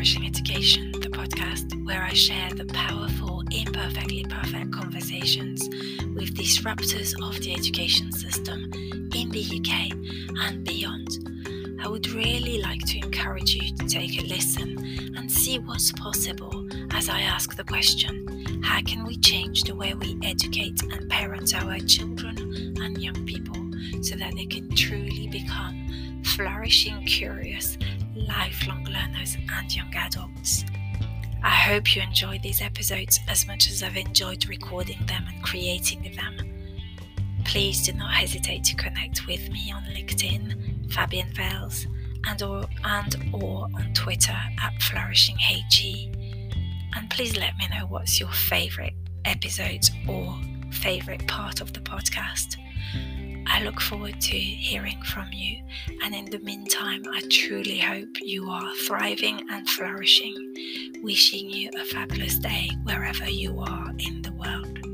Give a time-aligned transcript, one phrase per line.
[0.00, 5.68] Flourishing Education, the podcast where I share the powerful, imperfectly perfect conversations
[6.14, 8.72] with disruptors of the education system
[9.12, 9.92] in the UK
[10.42, 11.78] and beyond.
[11.82, 14.78] I would really like to encourage you to take a listen
[15.18, 19.92] and see what's possible as I ask the question how can we change the way
[19.92, 22.38] we educate and parent our children
[22.80, 23.70] and young people
[24.02, 27.76] so that they can truly become flourishing, curious,
[28.26, 30.64] lifelong learners and young adults?
[31.42, 36.14] I hope you enjoyed these episodes as much as I've enjoyed recording them and creating
[36.14, 36.36] them.
[37.44, 41.86] Please do not hesitate to connect with me on LinkedIn, Fabienne Vailes,
[42.26, 46.54] and or and or on Twitter at flourishingHG.
[46.94, 50.38] And please let me know what's your favorite episodes or
[50.70, 52.56] favorite part of the podcast.
[53.46, 55.62] I look forward to hearing from you,
[56.02, 60.34] and in the meantime, I truly hope you are thriving and flourishing.
[61.02, 64.89] Wishing you a fabulous day wherever you are in the world.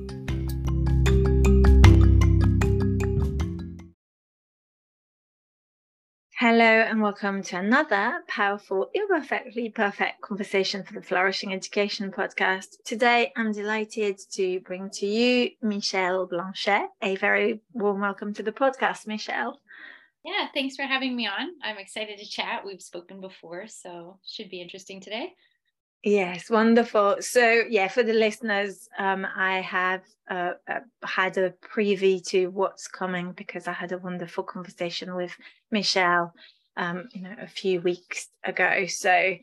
[6.39, 12.77] Hello, and welcome to another powerful, imperfectly perfect conversation for the Flourishing Education podcast.
[12.85, 16.91] Today, I'm delighted to bring to you Michelle Blanchet.
[17.01, 19.59] A very warm welcome to the podcast, Michelle.
[20.27, 21.53] Yeah, thanks for having me on.
[21.65, 22.67] I'm excited to chat.
[22.67, 25.33] We've spoken before, so should be interesting today.
[26.03, 27.17] Yes, wonderful.
[27.21, 32.87] So, yeah, for the listeners, um, I have uh, uh, had a preview to what's
[32.87, 35.33] coming because I had a wonderful conversation with
[35.73, 36.33] Michelle,
[36.77, 38.87] um, you know, a few weeks ago.
[38.87, 39.35] So,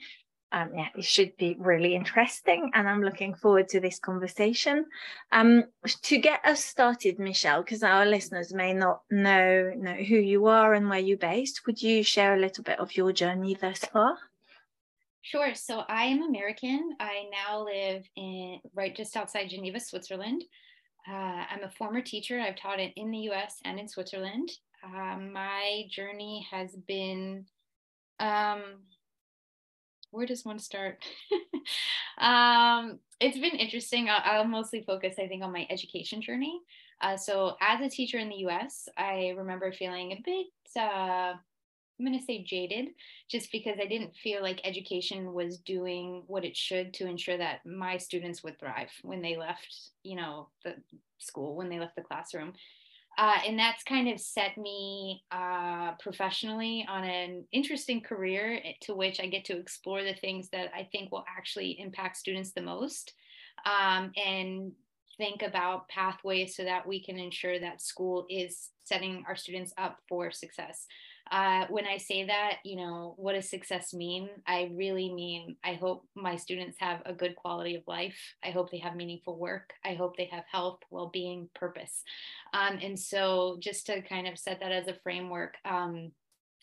[0.54, 4.86] um, yeah, it should be really interesting, and I'm looking forward to this conversation.
[5.32, 5.66] Um,
[6.04, 10.74] to get us started, Michelle, because our listeners may not know know who you are
[10.74, 14.18] and where you're based, would you share a little bit of your journey thus far?
[15.24, 15.56] Sure.
[15.56, 16.98] So I am American.
[17.00, 20.44] I now live in right just outside Geneva, Switzerland.
[21.10, 22.42] Uh, I'm a former teacher.
[22.42, 24.52] I've taught it in the US and in Switzerland.
[24.84, 27.46] Uh, my journey has been
[28.20, 28.62] um,
[30.12, 31.04] where does one start?
[32.20, 34.10] um, it's been interesting.
[34.10, 36.60] I'll, I'll, mostly focus, I think, on my education journey.
[37.02, 40.48] Uh, so, as a teacher in the US, I remember feeling a bit
[40.80, 41.34] uh,
[42.00, 42.90] I'm going to say jaded
[43.30, 47.66] just because I didn't feel like education was doing what it should to ensure that
[47.66, 50.76] my students would thrive when they left, you know, the
[51.20, 52.54] school, when they left the classroom.
[53.16, 58.96] Uh, and that's kind of set me uh, professionally on an interesting career eh, to
[58.96, 62.62] which I get to explore the things that I think will actually impact students the
[62.62, 63.14] most
[63.66, 64.72] um, and
[65.18, 70.00] think about pathways so that we can ensure that school is setting our students up
[70.10, 70.88] for success
[71.32, 74.30] uh, when I say that, you know, what does success mean?
[74.46, 78.18] I really mean, I hope my students have a good quality of life.
[78.44, 79.74] I hope they have meaningful work.
[79.86, 82.04] I hope they have health, well being, purpose.
[82.54, 86.12] Um, and so, just to kind of set that as a framework, um,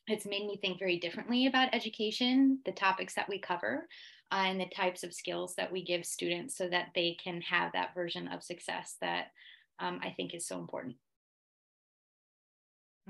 [0.06, 3.88] it's made me think very differently about education, the topics that we cover,
[4.30, 7.72] uh, and the types of skills that we give students so that they can have
[7.72, 9.28] that version of success that
[9.78, 10.96] um, I think is so important.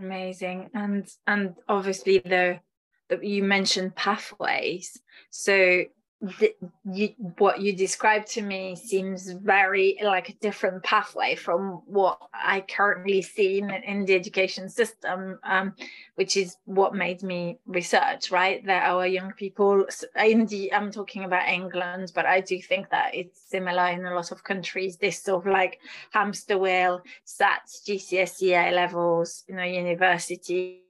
[0.01, 0.71] Amazing.
[0.75, 2.61] And and obviously the,
[3.09, 5.01] the you mentioned pathways.
[5.31, 5.85] So
[6.23, 6.55] the,
[6.93, 7.09] you,
[7.39, 13.23] what you described to me seems very like a different pathway from what I currently
[13.23, 15.75] see in, in the education system, um,
[16.17, 18.31] which is what made me research.
[18.31, 19.87] Right, that our young people
[20.23, 24.15] in the I'm talking about England, but I do think that it's similar in a
[24.15, 24.99] lot of countries.
[24.99, 30.83] This sort of like hamster wheel, SATs, GCSE A levels, you know, university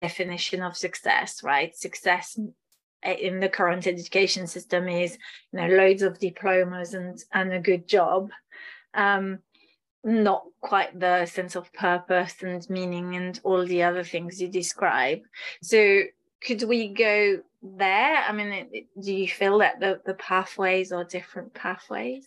[0.00, 1.42] definition of success.
[1.42, 2.38] Right, success
[3.04, 5.18] in the current education system is
[5.52, 8.30] you know loads of diplomas and and a good job.
[8.94, 9.38] Um,
[10.04, 15.20] not quite the sense of purpose and meaning and all the other things you describe.
[15.62, 16.02] So
[16.44, 18.16] could we go there?
[18.16, 22.26] I mean do you feel that the, the pathways are different pathways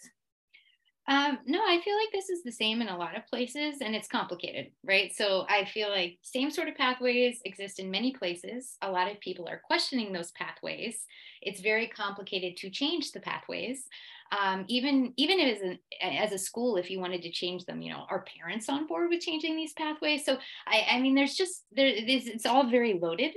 [1.07, 3.95] um, no, I feel like this is the same in a lot of places and
[3.95, 5.15] it's complicated, right?
[5.15, 8.77] So I feel like same sort of pathways exist in many places.
[8.81, 11.05] A lot of people are questioning those pathways.
[11.43, 13.87] It's very complicated to change the pathways.
[14.31, 17.93] Um, even even as a, as a school, if you wanted to change them, you
[17.93, 20.25] know, are parents on board with changing these pathways?
[20.25, 23.35] So I, I mean, there's just there it's, it's all very loaded.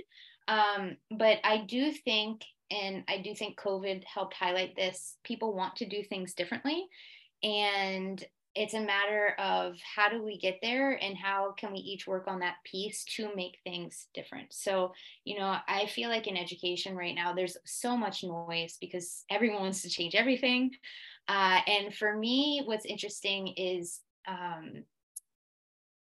[0.48, 5.16] Um, but I do think, and I do think COVID helped highlight this.
[5.22, 6.86] People want to do things differently
[7.42, 8.24] and
[8.54, 12.24] it's a matter of how do we get there and how can we each work
[12.26, 14.52] on that piece to make things different.
[14.52, 14.92] So
[15.24, 19.62] you know i feel like in education right now there's so much noise because everyone
[19.62, 20.70] wants to change everything.
[21.28, 24.84] Uh, and for me what's interesting is um,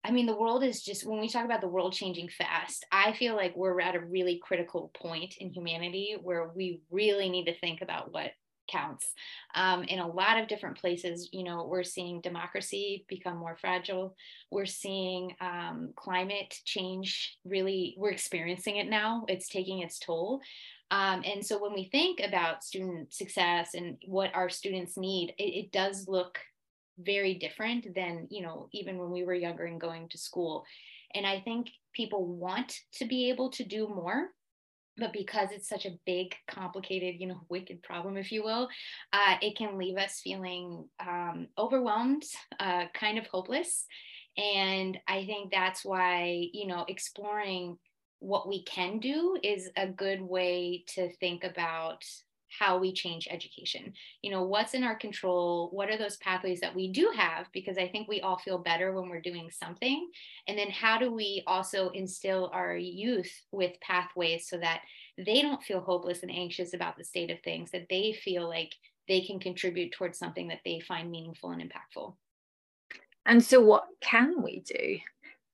[0.05, 3.13] I mean, the world is just, when we talk about the world changing fast, I
[3.13, 7.59] feel like we're at a really critical point in humanity where we really need to
[7.59, 8.33] think about what
[8.73, 9.13] counts.
[9.55, 14.17] Um, in a lot of different places, you know, we're seeing democracy become more fragile.
[14.51, 19.25] We're seeing um, climate change really, we're experiencing it now.
[19.29, 20.41] It's taking its toll.
[20.91, 25.65] Um, and so when we think about student success and what our students need, it,
[25.65, 26.39] it does look
[26.99, 30.65] very different than, you know, even when we were younger and going to school.
[31.15, 34.29] And I think people want to be able to do more
[34.99, 38.69] but because it's such a big complicated you know wicked problem if you will
[39.13, 42.25] uh, it can leave us feeling um, overwhelmed
[42.61, 43.87] uh, kind of hopeless.
[44.37, 47.79] And i think that's why you know exploring
[48.23, 52.05] what we can do is a good way to think about
[52.59, 53.93] how we change education.
[54.23, 55.71] You know, what's in our control?
[55.73, 57.47] What are those pathways that we do have?
[57.53, 60.11] Because I think we all feel better when we're doing something.
[60.49, 64.83] And then how do we also instill our youth with pathways so that
[65.19, 68.75] they don't feel hopeless and anxious about the state of things, that they feel like
[69.09, 72.15] they can contribute towards something that they find meaningful and impactful.
[73.27, 74.99] And so, what can we do?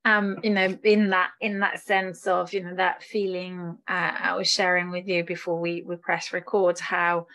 [0.05, 4.35] Um, you know, in that in that sense of you know that feeling uh, I
[4.35, 7.27] was sharing with you before we we press record, how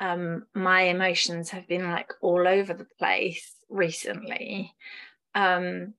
[0.00, 4.74] um, my emotions have been like all over the place recently.
[5.34, 5.94] Um,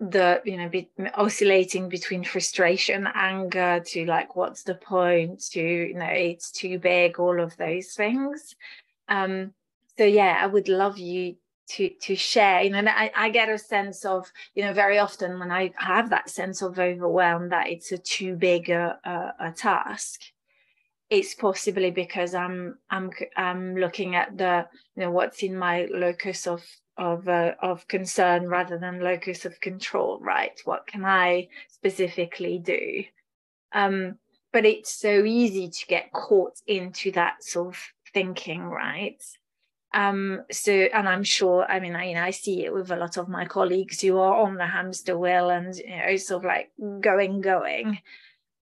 [0.00, 5.94] the you know be, oscillating between frustration anger to like what's the point to you
[5.94, 8.56] know it's too big all of those things
[9.08, 9.52] um
[9.96, 11.36] so yeah i would love you
[11.68, 15.38] to to share you know I, I get a sense of you know very often
[15.38, 19.52] when i have that sense of overwhelm that it's a too big a, a, a
[19.52, 20.20] task
[21.10, 24.66] it's possibly because i'm i'm i'm looking at the
[24.96, 26.62] you know what's in my locus of
[26.96, 30.60] of uh, of concern rather than locus of control right?
[30.64, 33.04] What can i specifically do?
[33.72, 34.18] Um
[34.52, 37.82] but it's so easy to get caught into that sort of
[38.12, 39.20] thinking right
[39.94, 42.96] um, so, and I'm sure, I mean, I, you know, I see it with a
[42.96, 46.48] lot of my colleagues who are on the hamster wheel and, you know, sort of
[46.48, 48.00] like going, going.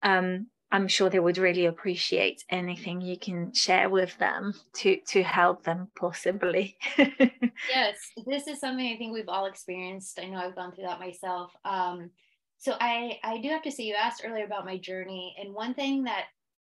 [0.03, 5.23] Um, I'm sure they would really appreciate anything you can share with them to to
[5.23, 6.77] help them possibly.
[6.99, 7.97] yes,
[8.27, 10.19] this is something I think we've all experienced.
[10.19, 11.53] I know I've gone through that myself.
[11.67, 12.11] Um,
[12.57, 15.75] so I I do have to say you asked earlier about my journey, and one
[15.75, 16.25] thing that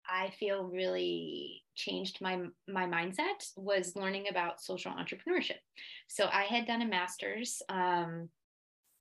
[0.10, 5.60] I feel really changed my my mindset was learning about social entrepreneurship.
[6.08, 8.30] So I had done a master's um,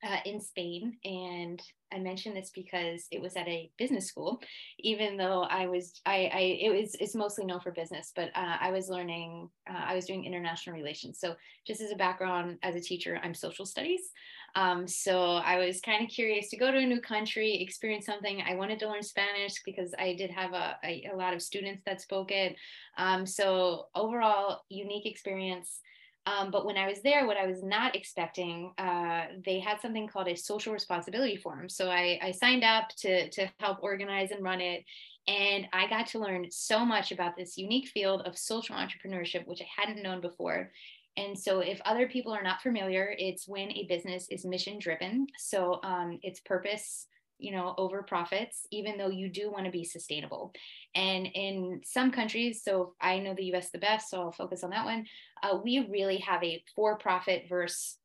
[0.04, 1.62] uh, in Spain, and
[1.92, 4.40] I mention this because it was at a business school.
[4.80, 8.56] Even though I was, I, I it was it's mostly known for business, but uh,
[8.60, 11.18] I was learning, uh, I was doing international relations.
[11.20, 11.34] So
[11.66, 14.10] just as a background, as a teacher, I'm social studies.
[14.56, 18.42] Um, so I was kind of curious to go to a new country, experience something.
[18.46, 21.82] I wanted to learn Spanish because I did have a, a, a lot of students
[21.86, 22.56] that spoke it.
[22.98, 25.80] Um, so overall, unique experience.
[26.26, 30.08] Um, but when I was there, what I was not expecting, uh, they had something
[30.08, 31.68] called a social responsibility forum.
[31.68, 34.84] So I, I signed up to, to help organize and run it.
[35.28, 39.60] And I got to learn so much about this unique field of social entrepreneurship, which
[39.60, 40.70] I hadn't known before.
[41.16, 45.28] And so, if other people are not familiar, it's when a business is mission driven.
[45.38, 47.06] So, um, it's purpose,
[47.44, 50.52] you know, over profits, even though you do want to be sustainable.
[50.94, 54.70] And in some countries, so I know the US the best, so I'll focus on
[54.70, 55.06] that one.
[55.42, 57.98] Uh, we really have a for profit versus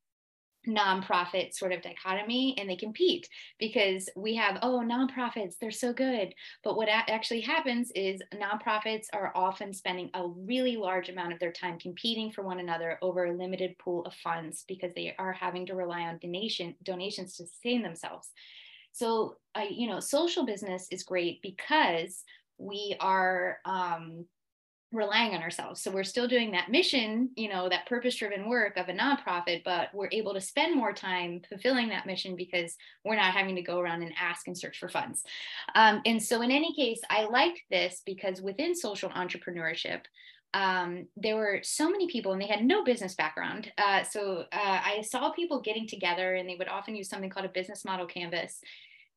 [0.68, 3.28] nonprofit sort of dichotomy and they compete
[3.58, 9.32] because we have oh nonprofits they're so good but what actually happens is nonprofits are
[9.34, 13.36] often spending a really large amount of their time competing for one another over a
[13.36, 17.82] limited pool of funds because they are having to rely on donation donations to sustain
[17.82, 18.30] themselves
[18.92, 19.36] so
[19.70, 22.24] you know social business is great because
[22.58, 24.26] we are um,
[24.92, 25.80] relying on ourselves.
[25.80, 29.62] So we're still doing that mission, you know, that purpose driven work of a nonprofit,
[29.64, 33.62] but we're able to spend more time fulfilling that mission because we're not having to
[33.62, 35.22] go around and ask and search for funds.
[35.76, 40.00] Um, and so, in any case, I like this because within social entrepreneurship,
[40.54, 43.72] um, there were so many people and they had no business background.
[43.78, 47.46] Uh, so uh, I saw people getting together and they would often use something called
[47.46, 48.60] a business model canvas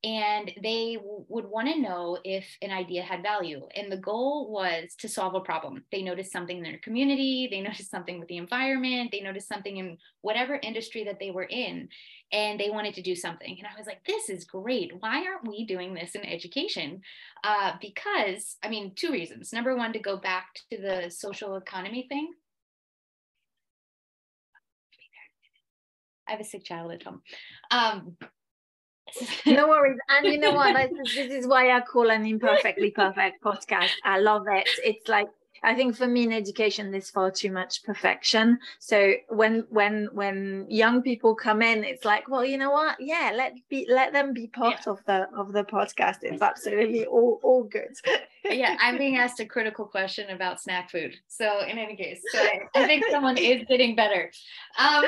[0.03, 3.65] and they w- would want to know if an idea had value.
[3.75, 5.86] And the goal was to solve a problem.
[5.93, 9.77] They noticed something in their community, they noticed something with the environment, they noticed something
[9.77, 11.88] in whatever industry that they were in,
[12.33, 13.55] and they wanted to do something.
[13.57, 14.91] And I was like, this is great.
[15.00, 17.01] Why aren't we doing this in education?
[17.43, 19.53] Uh, because, I mean, two reasons.
[19.53, 22.29] Number one, to go back to the social economy thing.
[26.27, 27.22] I have a sick child at home.
[27.69, 28.17] Um,
[29.46, 30.00] no worries.
[30.10, 30.75] And you know what?
[31.03, 33.91] This, is why I call an imperfectly perfect podcast.
[34.03, 34.70] I love it.
[34.84, 35.27] It's like
[35.63, 38.60] I think for me in education, there's far too much perfection.
[38.79, 42.98] So when when when young people come in, it's like, well, you know what?
[43.00, 44.91] Yeah, let be let them be part yeah.
[44.91, 46.17] of the of the podcast.
[46.24, 47.96] It's absolutely all all good.
[48.43, 51.15] yeah, I'm being asked a critical question about snack food.
[51.27, 54.32] So in any case, so I, I think someone is getting better.
[54.77, 55.05] Um,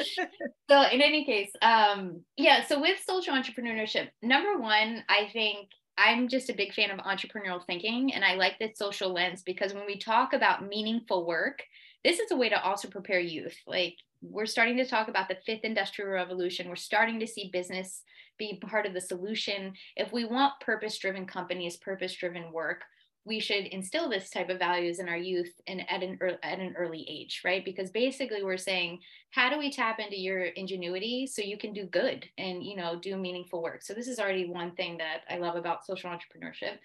[0.70, 2.64] so in any case, um, yeah.
[2.64, 5.68] So with social entrepreneurship, number one, I think
[5.98, 9.74] I'm just a big fan of entrepreneurial thinking and I like this social lens because
[9.74, 11.62] when we talk about meaningful work,
[12.04, 13.56] this is a way to also prepare youth.
[13.66, 16.68] Like we're starting to talk about the fifth industrial revolution.
[16.68, 18.02] We're starting to see business
[18.38, 19.74] be part of the solution.
[19.96, 22.82] If we want purpose driven companies, purpose driven work,
[23.24, 26.74] we should instill this type of values in our youth and at an at an
[26.76, 27.64] early age right?
[27.64, 29.00] Because basically we're saying
[29.30, 32.98] how do we tap into your ingenuity so you can do good and you know
[32.98, 33.82] do meaningful work?
[33.82, 36.78] So this is already one thing that i love about social entrepreneurship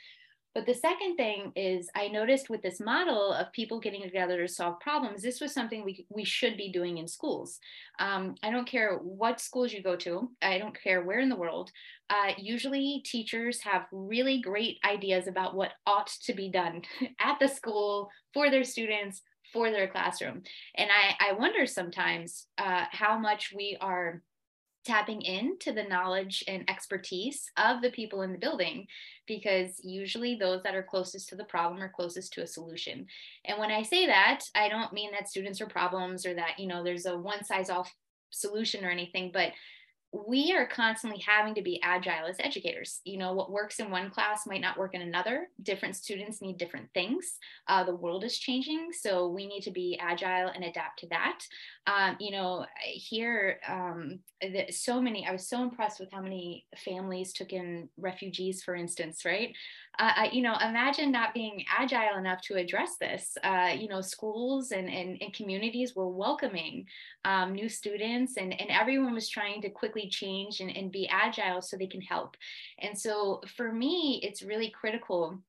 [0.58, 4.52] but the second thing is, I noticed with this model of people getting together to
[4.52, 7.60] solve problems, this was something we, we should be doing in schools.
[8.00, 11.36] Um, I don't care what schools you go to, I don't care where in the
[11.36, 11.70] world.
[12.10, 16.82] Uh, usually, teachers have really great ideas about what ought to be done
[17.22, 19.22] at the school for their students,
[19.54, 20.42] for their classroom.
[20.74, 24.24] And I, I wonder sometimes uh, how much we are
[24.88, 28.88] tapping into the knowledge and expertise of the people in the building
[29.28, 33.06] because usually those that are closest to the problem are closest to a solution.
[33.46, 36.68] And when i say that i don't mean that students are problems or that you
[36.68, 37.88] know there's a one size all
[38.30, 39.52] solution or anything but
[40.14, 43.02] we are constantly having to be agile as educators.
[43.04, 45.50] You know, what works in one class might not work in another.
[45.64, 47.38] Different students need different things.
[47.68, 51.40] Uh, the world is changing, so we need to be agile and adapt to that.
[51.88, 54.20] Um, you know, here, um,
[54.72, 59.26] so many, I was so impressed with how many families took in refugees, for instance,
[59.26, 59.54] right?
[60.00, 63.36] Uh, you know, imagine not being agile enough to address this.
[63.44, 66.86] Uh, you know, schools and, and, and communities were welcoming
[67.26, 71.62] um, new students and, and everyone was trying to quickly change and, and be agile
[71.62, 72.38] so they can help.
[72.80, 75.40] And so for me, it's really critical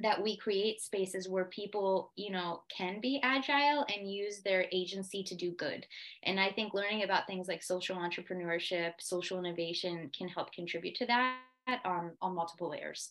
[0.00, 5.24] that we create spaces where people you know can be agile and use their agency
[5.24, 5.84] to do good
[6.22, 11.06] and i think learning about things like social entrepreneurship social innovation can help contribute to
[11.06, 11.38] that
[11.84, 13.10] um, on multiple layers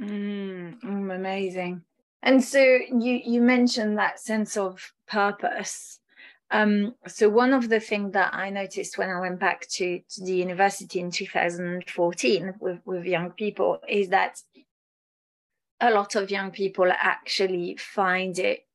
[0.00, 0.82] Mm,
[1.14, 1.82] amazing.
[2.22, 6.00] And so you you mentioned that sense of purpose.
[6.50, 10.24] Um, so one of the things that I noticed when I went back to, to
[10.24, 14.40] the university in 2014 with, with young people is that
[15.80, 18.66] a lot of young people actually find it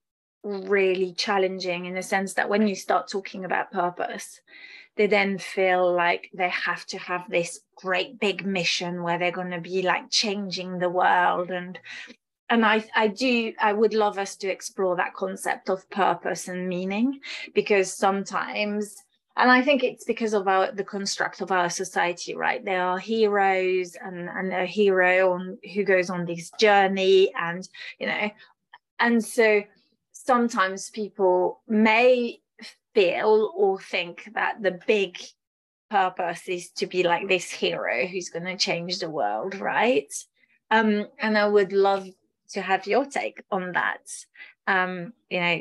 [0.44, 4.42] really challenging in the sense that when you start talking about purpose,
[4.96, 9.52] they then feel like they have to have this great big mission where they're going
[9.52, 11.80] to be like changing the world and
[12.50, 16.68] and I, I do i would love us to explore that concept of purpose and
[16.68, 17.20] meaning
[17.56, 18.96] because sometimes
[19.36, 22.64] and i think it's because of our the construct of our society right?
[22.64, 27.68] There are heroes and and a hero on who goes on this journey and
[28.00, 28.30] you know
[29.00, 29.64] and so
[30.12, 32.40] sometimes people may
[32.94, 35.18] feel or think that the big
[35.90, 40.12] purpose is to be like this hero who's going to change the world, right?
[40.72, 42.08] Um, and I would love
[42.54, 44.08] to have your take on that.
[44.66, 45.60] Um, you know,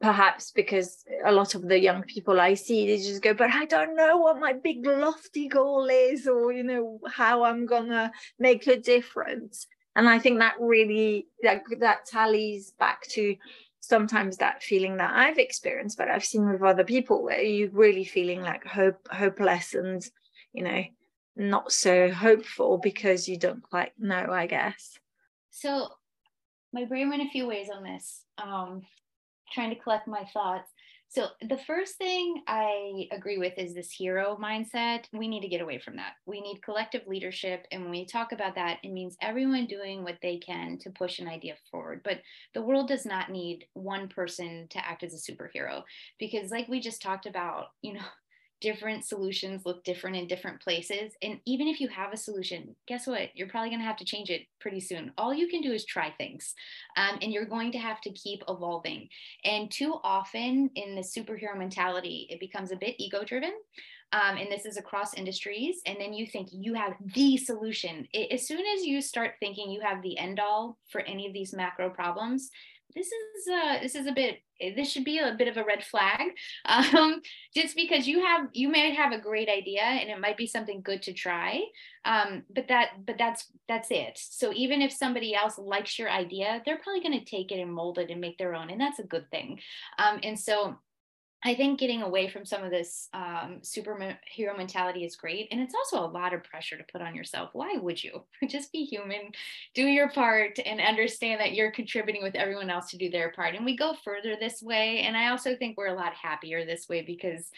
[0.00, 3.66] perhaps because a lot of the young people I see, they just go, but I
[3.66, 8.66] don't know what my big lofty goal is, or you know, how I'm gonna make
[8.66, 9.66] a difference.
[9.96, 13.36] And I think that really that that tallies back to
[13.80, 18.04] sometimes that feeling that I've experienced, but I've seen with other people where you're really
[18.04, 20.04] feeling like hope, hopeless and,
[20.52, 20.82] you know,
[21.36, 24.98] not so hopeful because you don't quite know, I guess.
[25.50, 25.88] So
[26.72, 28.82] my brain went a few ways on this, um,
[29.52, 30.70] trying to collect my thoughts.
[31.10, 35.06] So the first thing I agree with is this hero mindset.
[35.12, 36.12] We need to get away from that.
[36.26, 37.66] We need collective leadership.
[37.72, 41.18] And when we talk about that, it means everyone doing what they can to push
[41.18, 42.02] an idea forward.
[42.04, 42.20] But
[42.52, 45.82] the world does not need one person to act as a superhero
[46.18, 48.00] because like we just talked about, you know,
[48.60, 51.12] different solutions look different in different places.
[51.22, 53.28] And even if you have a solution, guess what?
[53.34, 55.12] You're probably going to have to change it pretty soon.
[55.16, 56.54] All you can do is try things,
[56.96, 59.08] um, and you're going to have to keep evolving.
[59.44, 63.52] And too often in the superhero mentality, it becomes a bit ego driven.
[64.12, 65.82] Um, and this is across industries.
[65.84, 68.08] And then you think you have the solution.
[68.14, 71.34] It, as soon as you start thinking you have the end all for any of
[71.34, 72.50] these macro problems,
[72.94, 74.40] this is uh, this is a bit
[74.74, 76.20] this should be a bit of a red flag
[76.64, 77.20] um,
[77.54, 80.80] just because you have you may have a great idea and it might be something
[80.82, 81.60] good to try
[82.04, 84.18] um, but that but that's that's it.
[84.18, 87.72] So even if somebody else likes your idea they're probably going to take it and
[87.72, 89.60] mold it and make their own and that's a good thing.
[89.98, 90.78] Um, and so
[91.44, 95.46] I think getting away from some of this um, superhero mentality is great.
[95.52, 97.50] And it's also a lot of pressure to put on yourself.
[97.52, 98.22] Why would you?
[98.48, 99.30] Just be human,
[99.72, 103.54] do your part, and understand that you're contributing with everyone else to do their part.
[103.54, 105.00] And we go further this way.
[105.00, 107.50] And I also think we're a lot happier this way because,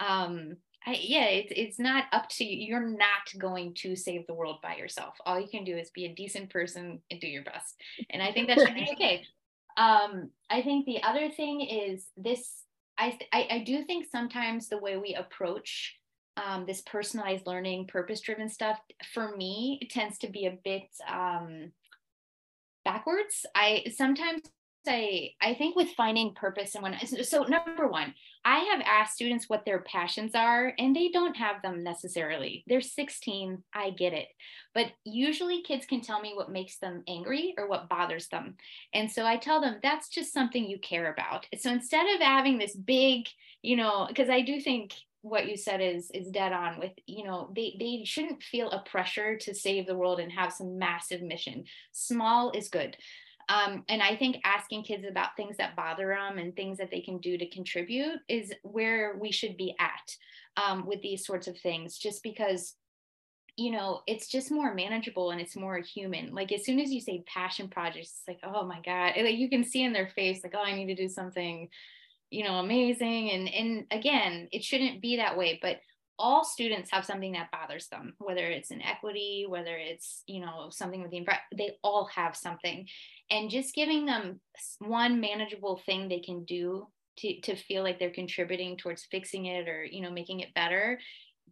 [0.00, 2.66] um, I, yeah, it's, it's not up to you.
[2.66, 5.14] You're not going to save the world by yourself.
[5.26, 7.76] All you can do is be a decent person and do your best.
[8.10, 9.24] And I think that should be okay.
[9.76, 12.64] Um, I think the other thing is this
[12.98, 15.96] I, I, I do think sometimes the way we approach
[16.36, 18.78] um, this personalized learning, purpose driven stuff,
[19.12, 21.72] for me, it tends to be a bit um,
[22.84, 23.44] backwards.
[23.54, 24.42] I sometimes
[24.86, 28.14] I I think with finding purpose and when so number one,
[28.48, 32.64] I have asked students what their passions are and they don't have them necessarily.
[32.66, 34.28] They're 16, I get it.
[34.72, 38.54] But usually kids can tell me what makes them angry or what bothers them.
[38.94, 41.44] And so I tell them that's just something you care about.
[41.58, 43.26] So instead of having this big,
[43.60, 47.24] you know, because I do think what you said is is dead on with you
[47.24, 51.20] know they they shouldn't feel a pressure to save the world and have some massive
[51.20, 52.96] mission small is good
[53.48, 57.00] um, and I think asking kids about things that bother them and things that they
[57.00, 60.16] can do to contribute is where we should be at
[60.62, 62.74] um, with these sorts of things, just because,
[63.56, 66.34] you know, it's just more manageable and it's more human.
[66.34, 69.48] Like as soon as you say passion projects, it's like, oh my God, like you
[69.48, 71.68] can see in their face, like, oh, I need to do something,
[72.30, 73.30] you know, amazing.
[73.30, 75.78] And and again, it shouldn't be that way, but
[76.18, 81.00] all students have something that bothers them whether it's inequity whether it's you know something
[81.02, 81.24] with the
[81.56, 82.86] they all have something.
[83.30, 84.40] And just giving them
[84.78, 86.86] one manageable thing they can do
[87.18, 90.98] to, to feel like they're contributing towards fixing it or you know making it better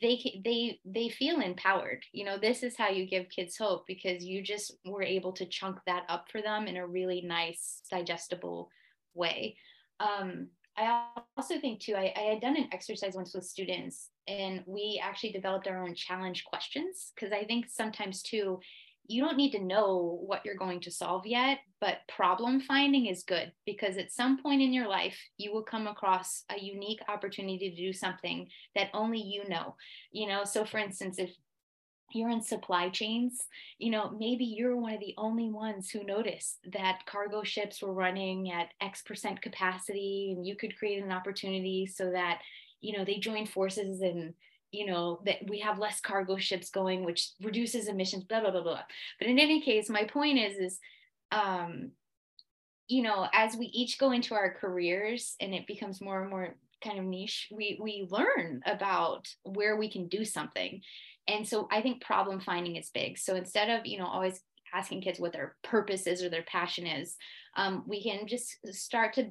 [0.00, 2.04] they they they feel empowered.
[2.12, 5.46] You know this is how you give kids hope because you just were able to
[5.46, 8.70] chunk that up for them in a really nice digestible
[9.14, 9.56] way.
[10.00, 11.06] Um, i
[11.38, 15.32] also think too I, I had done an exercise once with students and we actually
[15.32, 18.58] developed our own challenge questions because i think sometimes too
[19.08, 23.22] you don't need to know what you're going to solve yet, but problem finding is
[23.22, 27.70] good because at some point in your life, you will come across a unique opportunity
[27.70, 29.76] to do something that only you know.
[30.12, 31.30] You know, so for instance, if
[32.12, 33.46] you're in supply chains,
[33.78, 37.92] you know, maybe you're one of the only ones who noticed that cargo ships were
[37.92, 42.40] running at X percent capacity and you could create an opportunity so that,
[42.80, 44.34] you know, they join forces and
[44.72, 48.62] you know that we have less cargo ships going which reduces emissions blah blah blah
[48.62, 48.82] blah.
[49.18, 50.78] But in any case my point is is
[51.32, 51.92] um
[52.88, 56.56] you know as we each go into our careers and it becomes more and more
[56.82, 60.82] kind of niche we we learn about where we can do something.
[61.28, 63.18] And so i think problem finding is big.
[63.18, 64.40] So instead of you know always
[64.74, 67.16] asking kids what their purpose is or their passion is
[67.56, 69.30] um, we can just start to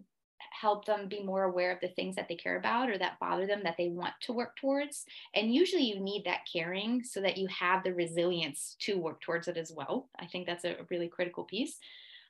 [0.51, 3.45] help them be more aware of the things that they care about or that bother
[3.45, 5.05] them that they want to work towards.
[5.33, 9.47] And usually you need that caring so that you have the resilience to work towards
[9.47, 10.09] it as well.
[10.19, 11.77] I think that's a really critical piece.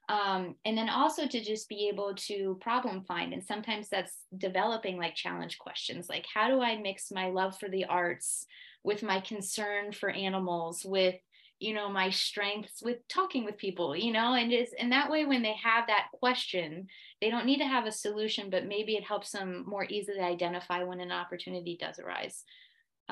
[0.08, 3.34] Um, and then also to just be able to problem find.
[3.34, 7.70] And sometimes that's developing like challenge questions like, how do I mix my love for
[7.70, 8.46] the arts
[8.84, 11.16] with my concern for animals, with
[11.60, 15.26] you know my strengths with talking with people you know and is and that way
[15.26, 16.88] when they have that question
[17.22, 20.84] they don't need to have a solution but maybe it helps them more easily identify
[20.84, 22.44] when an opportunity does arise.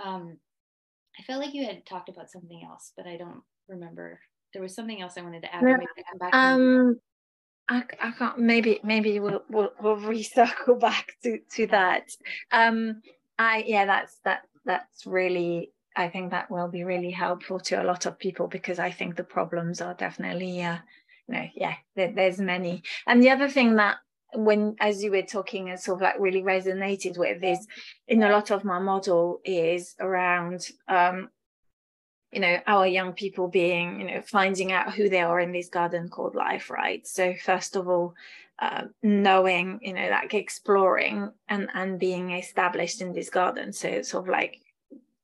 [0.04, 0.38] Um,
[1.20, 4.20] i felt like you had talked about something else but i don't remember.
[4.54, 5.64] There was something else i wanted to add.
[5.64, 6.30] Yeah.
[6.34, 7.00] um
[7.70, 12.10] I, I can't maybe maybe we'll, we'll we'll recircle back to to that.
[12.52, 13.02] Um
[13.40, 17.84] i yeah that's that that's really I think that will be really helpful to a
[17.84, 20.78] lot of people because I think the problems are definitely, uh,
[21.28, 22.84] you know, yeah, there, there's many.
[23.06, 23.98] And the other thing that
[24.36, 27.68] when as you were talking and sort of like really resonated with is
[28.08, 31.30] in a lot of my model is around um
[32.32, 35.70] you know our young people being you know finding out who they are in this
[35.70, 38.16] garden called life right so first of all
[38.60, 44.10] uh, knowing you know like exploring and and being established in this garden so it's
[44.10, 44.63] sort of like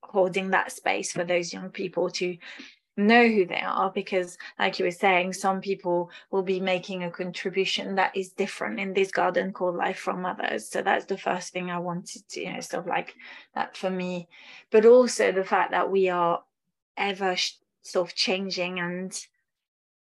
[0.10, 2.38] holding that space for those young people to
[2.98, 7.12] know who they are because like you were saying some people will be making a
[7.12, 10.67] contribution that is different in this garden called life from others.
[10.69, 13.15] So that's the first thing i wanted to you know sort of like
[13.56, 14.28] that for me.
[14.69, 16.43] But also the fact that we are
[16.98, 17.36] ever
[17.82, 19.17] sort of changing and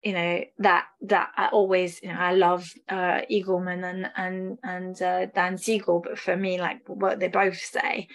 [0.04, 5.02] you know that that I always you know I love uh, Eagleman and and and
[5.02, 8.08] uh, Dan Siegel, but for me, like what they both say,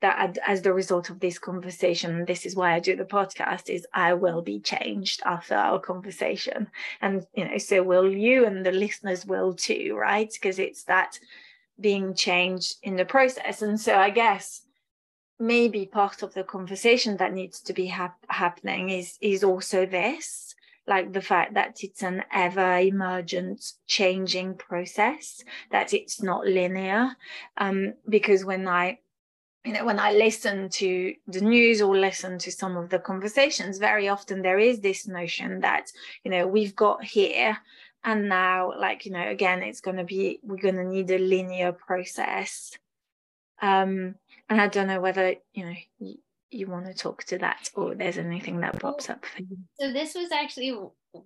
[0.00, 3.86] that as the result of this conversation, this is why I do the podcast, is
[3.92, 6.68] I will be changed after our conversation,
[7.00, 10.30] and you know, so will you, and the listeners will too, right?
[10.32, 11.18] Because it's that
[11.80, 14.62] being changed in the process, and so I guess
[15.40, 20.54] maybe part of the conversation that needs to be hap- happening is is also this
[20.88, 27.14] like the fact that it's an ever emergent changing process that it's not linear.
[27.58, 28.98] Um, because when i
[29.64, 33.78] you know when i listen to the news or listen to some of the conversations
[33.78, 35.90] very often there is this notion that
[36.24, 37.56] you know we've got here
[38.04, 41.18] and now like you know again it's going to be we're going to need a
[41.18, 42.76] linear process
[43.60, 44.14] um
[44.48, 46.14] and I don't know whether you know you,
[46.50, 49.58] you want to talk to that or there's anything that pops up for you.
[49.78, 50.76] So this was actually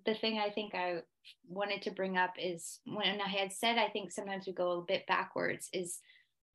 [0.05, 1.03] the thing I think I
[1.49, 4.83] wanted to bring up is when I had said I think sometimes we go a
[4.83, 6.01] bit backwards is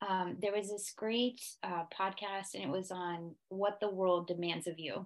[0.08, 4.68] um, there was this great uh, podcast and it was on what the world demands
[4.68, 5.06] of you.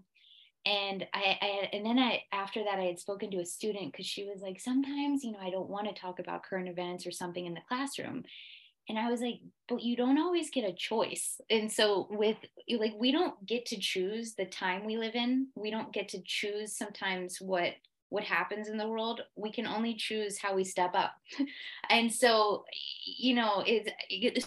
[0.66, 4.06] And I, I, and then I after that I had spoken to a student because
[4.06, 7.12] she was like sometimes you know I don't want to talk about current events or
[7.12, 8.24] something in the classroom.
[8.90, 11.40] And i was like but you don't always get a choice.
[11.50, 12.38] And so with
[12.78, 15.48] like we don't get to choose the time we live in.
[15.56, 17.74] We don't get to choose sometimes what
[18.12, 21.14] what happens in the world we can only choose how we step up.
[21.90, 22.66] And so
[23.06, 23.88] you know is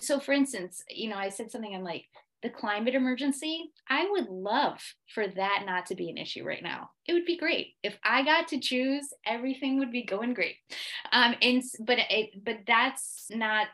[0.00, 2.05] so for instance you know i said something i'm like
[2.42, 4.81] the climate emergency i would love
[5.14, 6.90] for that not to be an issue right now.
[7.07, 7.74] It would be great.
[7.83, 10.57] If i got to choose everything would be going great.
[11.12, 13.68] Um and but it but that's not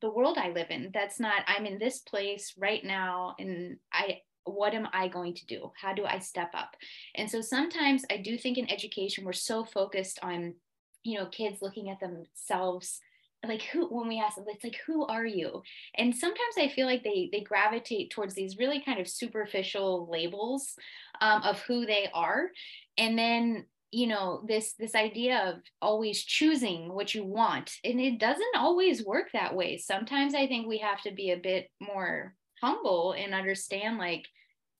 [0.00, 0.90] the world I live in.
[0.92, 5.46] That's not, I'm in this place right now and I, what am I going to
[5.46, 5.72] do?
[5.80, 6.76] How do I step up?
[7.14, 10.54] And so sometimes I do think in education, we're so focused on,
[11.02, 13.00] you know, kids looking at themselves
[13.46, 15.62] like who when we ask them it's like who are you
[15.94, 20.74] and sometimes i feel like they they gravitate towards these really kind of superficial labels
[21.20, 22.48] um, of who they are
[22.96, 28.18] and then you know this this idea of always choosing what you want and it
[28.18, 32.34] doesn't always work that way sometimes i think we have to be a bit more
[32.60, 34.26] humble and understand like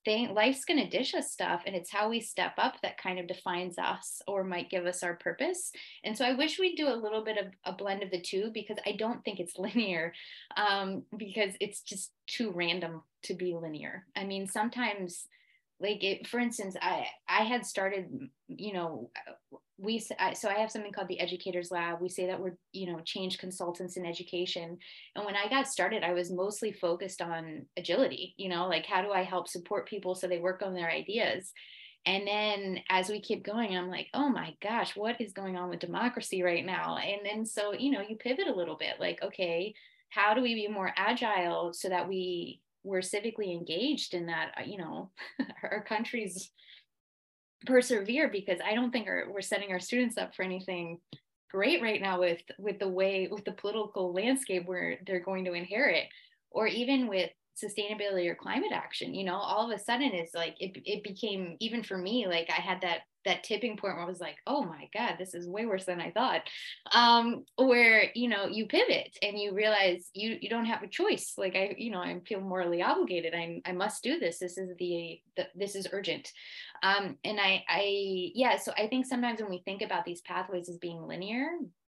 [0.05, 3.19] thing, life's going to dish us stuff and it's how we step up that kind
[3.19, 5.73] of defines us or might give us our purpose.
[6.05, 8.51] And so i wish we'd do a little bit of a blend of the two
[8.55, 10.13] because i don't think it's linear
[10.57, 14.07] um, because it's just too random to be linear.
[14.17, 15.27] I mean sometimes
[15.81, 19.11] like it, for instance i i had started you know
[19.79, 20.15] we so
[20.49, 22.01] i have something called the educators lab.
[22.01, 24.79] We say that we're you know change consultants in education.
[25.15, 29.03] And when i got started i was mostly focused on agility you know like how
[29.03, 31.53] do i help support people so they work on their ideas?
[32.07, 35.71] And then as we keep going i'm like oh my gosh what is going on
[35.71, 36.97] with democracy right now?
[36.97, 39.75] And then so you know you pivot a little bit like okay
[40.11, 44.65] how do we be more agile so that we we're civically engaged in that uh,
[44.65, 45.11] you know
[45.63, 46.51] our countries
[47.67, 50.99] persevere because i don't think our, we're setting our students up for anything
[51.51, 55.53] great right now with with the way with the political landscape where they're going to
[55.53, 56.05] inherit
[56.51, 57.31] or even with
[57.63, 61.57] sustainability or climate action you know all of a sudden it's like it, it became
[61.61, 64.65] even for me like i had that that tipping point where i was like oh
[64.65, 66.43] my god this is way worse than i thought
[66.93, 71.35] um where you know you pivot and you realize you you don't have a choice
[71.37, 74.71] like i you know i feel morally obligated i i must do this this is
[74.79, 76.33] the, the this is urgent
[76.83, 80.69] um and i i yeah so i think sometimes when we think about these pathways
[80.69, 81.51] as being linear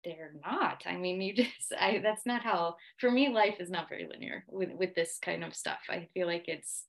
[0.03, 0.83] they're not.
[0.85, 4.45] I mean, you just, I, that's not how, for me, life is not very linear
[4.49, 5.79] with, with this kind of stuff.
[5.89, 6.85] I feel like it's,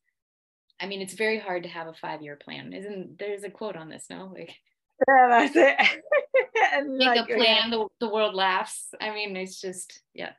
[0.80, 2.72] I mean, it's very hard to have a five year plan.
[2.72, 4.32] Isn't there's a quote on this, no?
[4.34, 4.54] Like,
[5.08, 6.00] yeah, that's it.
[6.88, 7.70] make like, a plan, yeah.
[7.70, 8.88] the, the world laughs.
[9.00, 10.32] I mean, it's just, yeah.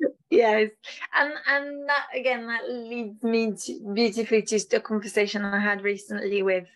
[0.32, 0.70] Yes,
[1.12, 6.44] and and that again that leads me to, beautifully to the conversation I had recently
[6.44, 6.68] with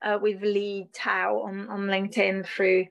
[0.00, 2.86] uh, with Lee Tao on on LinkedIn through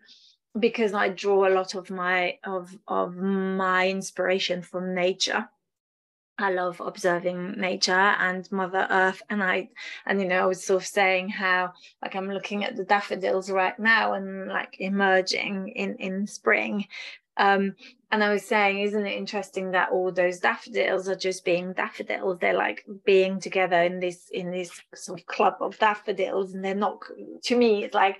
[0.59, 5.49] because I draw a lot of my of of my inspiration from nature.
[6.43, 9.21] I love observing nature and Mother Earth.
[9.29, 9.69] And I,
[10.05, 13.49] and you know, I was sort of saying how, like, I'm looking at the daffodils
[13.49, 16.87] right now and like emerging in in spring,
[17.37, 17.75] um,
[18.11, 22.39] and I was saying, isn't it interesting that all those daffodils are just being daffodils?
[22.39, 26.75] They're like being together in this in this sort of club of daffodils, and they're
[26.75, 26.99] not.
[27.43, 28.17] To me, it's like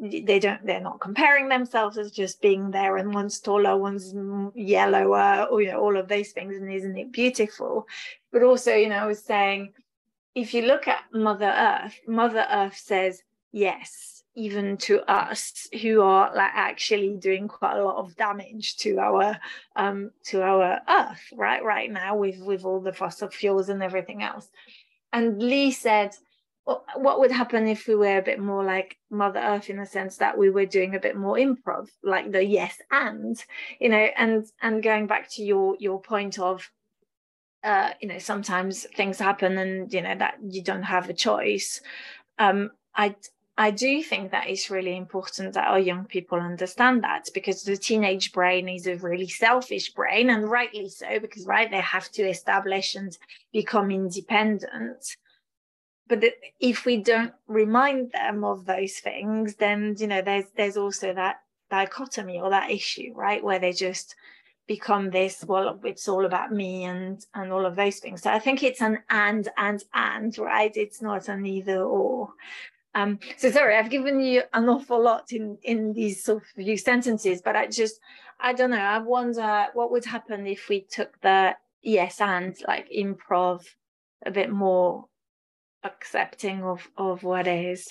[0.00, 0.64] they don't.
[0.64, 4.14] They're not comparing themselves as just being there, and one's taller, one's
[4.54, 6.56] yellower, or you know, all of those things.
[6.56, 7.86] And isn't it beautiful?
[8.32, 9.74] But also, you know, I was saying,
[10.34, 16.32] if you look at Mother Earth, Mother Earth says yes even to us who are
[16.34, 19.36] like actually doing quite a lot of damage to our
[19.74, 24.22] um to our earth right right now with with all the fossil fuels and everything
[24.22, 24.48] else.
[25.12, 26.14] And lee said
[26.66, 29.86] well, what would happen if we were a bit more like mother earth in the
[29.86, 33.42] sense that we were doing a bit more improv like the yes and?
[33.80, 36.70] You know and and going back to your your point of
[37.64, 41.80] uh you know sometimes things happen and you know that you don't have a choice
[42.38, 43.14] um i
[43.60, 47.76] I do think that it's really important that our young people understand that because the
[47.76, 52.22] teenage brain is a really selfish brain, and rightly so, because right they have to
[52.22, 53.18] establish and
[53.52, 55.16] become independent.
[56.06, 56.24] But
[56.60, 61.40] if we don't remind them of those things, then you know there's there's also that
[61.68, 64.14] dichotomy or that issue, right, where they just
[64.68, 68.22] become this well it's all about me and and all of those things.
[68.22, 70.76] So i think it's an and and and right?
[70.76, 72.34] It's not an either or
[72.98, 76.76] um, so sorry, I've given you an awful lot in in these sort of few
[76.76, 78.00] sentences, but I just
[78.40, 78.76] I don't know.
[78.76, 83.64] I wonder what would happen if we took the yes and like improv
[84.26, 85.06] a bit more
[85.84, 87.88] accepting of of what is.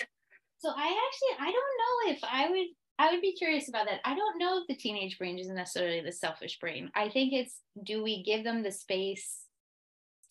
[0.60, 2.68] So I actually I don't know if I would
[3.00, 4.02] I would be curious about that.
[4.04, 6.92] I don't know if the teenage brain is necessarily the selfish brain.
[6.96, 9.44] I think it's do we give them the space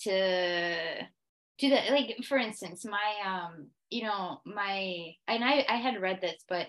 [0.01, 1.07] to
[1.59, 1.91] do that?
[1.91, 6.67] like for instance my um you know my and i i had read this but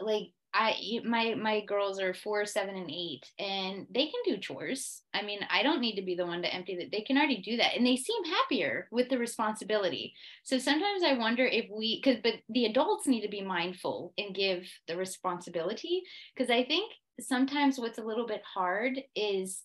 [0.00, 5.02] like I my my girls are four, seven, and eight, and they can do chores.
[5.14, 6.90] I mean, I don't need to be the one to empty that.
[6.92, 10.14] They can already do that, and they seem happier with the responsibility.
[10.42, 14.34] So sometimes I wonder if we, because but the adults need to be mindful and
[14.34, 16.02] give the responsibility,
[16.36, 19.62] because I think sometimes what's a little bit hard is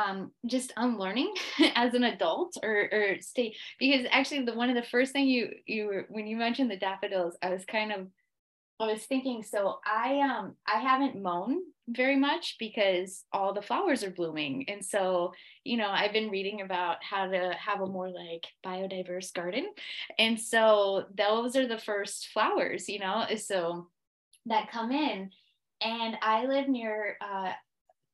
[0.00, 1.32] um, just unlearning
[1.74, 5.50] as an adult or, or stay because actually the one of the first thing you
[5.66, 8.06] you were when you mentioned the daffodils I was kind of
[8.80, 11.58] I was thinking so I um I haven't mown
[11.88, 14.68] very much because all the flowers are blooming.
[14.68, 15.32] And so
[15.64, 19.70] you know I've been reading about how to have a more like biodiverse garden.
[20.18, 23.88] And so those are the first flowers you know so
[24.46, 25.30] that come in.
[25.82, 27.52] And I live near uh,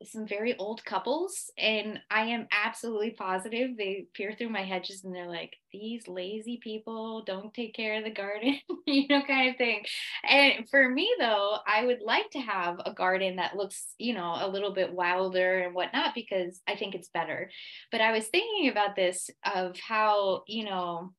[0.05, 5.15] some very old couples and i am absolutely positive they peer through my hedges and
[5.15, 9.57] they're like these lazy people don't take care of the garden you know kind of
[9.57, 9.83] thing.
[10.29, 14.37] And for me though i would like to have a garden that looks you know
[14.39, 17.51] a little bit wilder and whatnot because i think it's better.
[17.91, 21.13] But i was thinking about this of how you know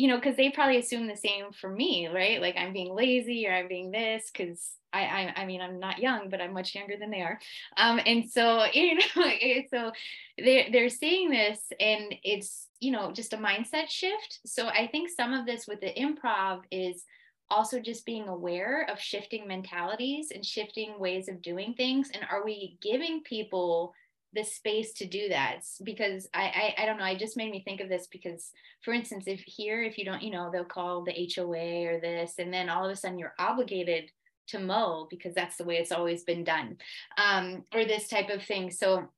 [0.00, 2.40] you know, because they probably assume the same for me, right?
[2.40, 5.98] Like I'm being lazy or I'm being this because I, I, I mean, I'm not
[5.98, 7.38] young, but I'm much younger than they are.
[7.76, 9.30] Um, and so, you know,
[9.70, 9.92] so
[10.38, 14.40] they're, they're seeing this and it's, you know, just a mindset shift.
[14.46, 17.04] So I think some of this with the improv is
[17.50, 22.08] also just being aware of shifting mentalities and shifting ways of doing things.
[22.14, 23.92] And are we giving people
[24.32, 27.04] the space to do that because I, I, I don't know.
[27.04, 30.22] I just made me think of this because, for instance, if here, if you don't,
[30.22, 33.34] you know, they'll call the HOA or this, and then all of a sudden you're
[33.38, 34.10] obligated
[34.48, 36.76] to mow because that's the way it's always been done,
[37.18, 38.70] um, or this type of thing.
[38.70, 39.08] So,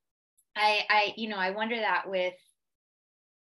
[0.57, 2.35] I, I, you know, I wonder that with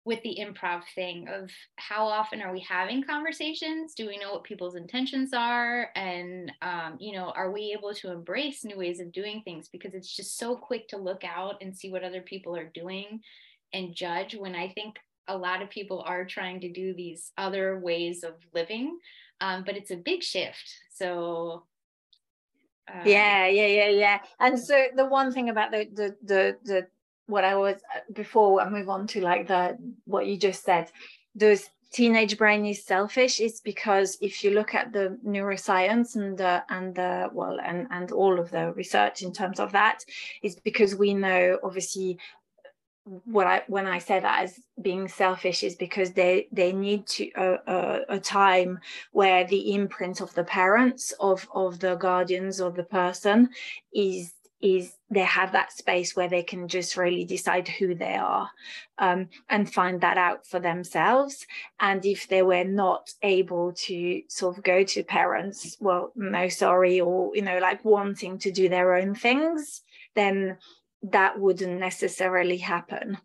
[0.03, 3.93] with the improv thing of how often are we having conversations?
[3.93, 5.89] Do we know what people's intentions are?
[5.95, 9.69] And um, you know are we able to embrace new ways of doing things?
[9.69, 13.21] Because it's just so quick to look out and see what other people are doing
[13.73, 14.97] and judge when i think
[15.29, 18.97] a lot of people are trying to do these other ways of living
[19.41, 20.77] um, but it's a big shift.
[20.93, 21.63] So
[22.87, 24.19] um, yeah yeah yeah yeah.
[24.39, 26.87] And so the one thing about the the the, the
[27.27, 30.91] what I was uh, before I move on to like the what you just said,
[31.35, 33.39] those teenage brain is selfish.
[33.39, 38.11] Is because if you look at the neuroscience and the and the well and and
[38.11, 40.03] all of the research in terms of that
[40.43, 42.17] is because we know obviously
[43.25, 47.31] what I when I say that as being selfish is because they they need to
[47.31, 48.79] uh, a time
[49.11, 53.49] where the imprint of the parents of of the guardians of the person
[53.93, 58.49] is is they have that space where they can just really decide who they are
[58.97, 61.45] um, and find that out for themselves.
[61.79, 67.01] And if they were not able to sort of go to parents, well, no, sorry,
[67.01, 69.81] or, you know, like wanting to do their own things,
[70.15, 70.57] then
[71.03, 73.17] that wouldn't necessarily happen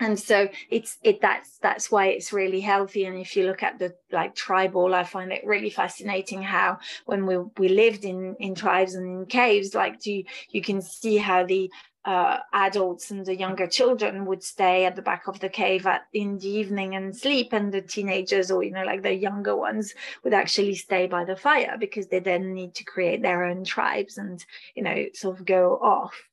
[0.00, 3.04] and so it's it that's that's why it's really healthy.
[3.04, 7.26] And if you look at the like tribal i find it really fascinating how when
[7.26, 11.44] we we lived in in tribes and in caves like you you can see how
[11.44, 11.70] the
[12.04, 16.02] uh, adults and the younger children would stay at the back of the cave at
[16.12, 17.52] in the evening and sleep.
[17.52, 21.36] And the teenagers or you know like the younger ones would actually stay by the
[21.36, 25.46] fire because they then need to create their own tribes and you know sort of
[25.46, 26.28] go off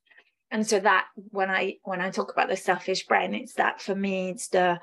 [0.50, 3.94] and so that when i when i talk about the selfish brain it's that for
[3.94, 4.78] me it's the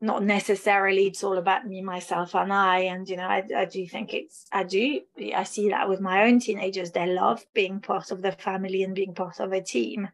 [0.00, 2.80] not necessarily it's all about me myself and i.
[2.80, 5.00] And you know I, I do think it's i do
[5.34, 8.94] i see that with my own teenagers they love being part of the family and
[8.94, 10.08] being part of a team.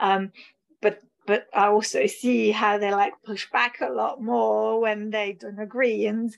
[0.00, 0.32] Um,
[0.80, 5.36] but but i also see how they like push back a lot more when they
[5.38, 6.06] don't agree.
[6.06, 6.34] And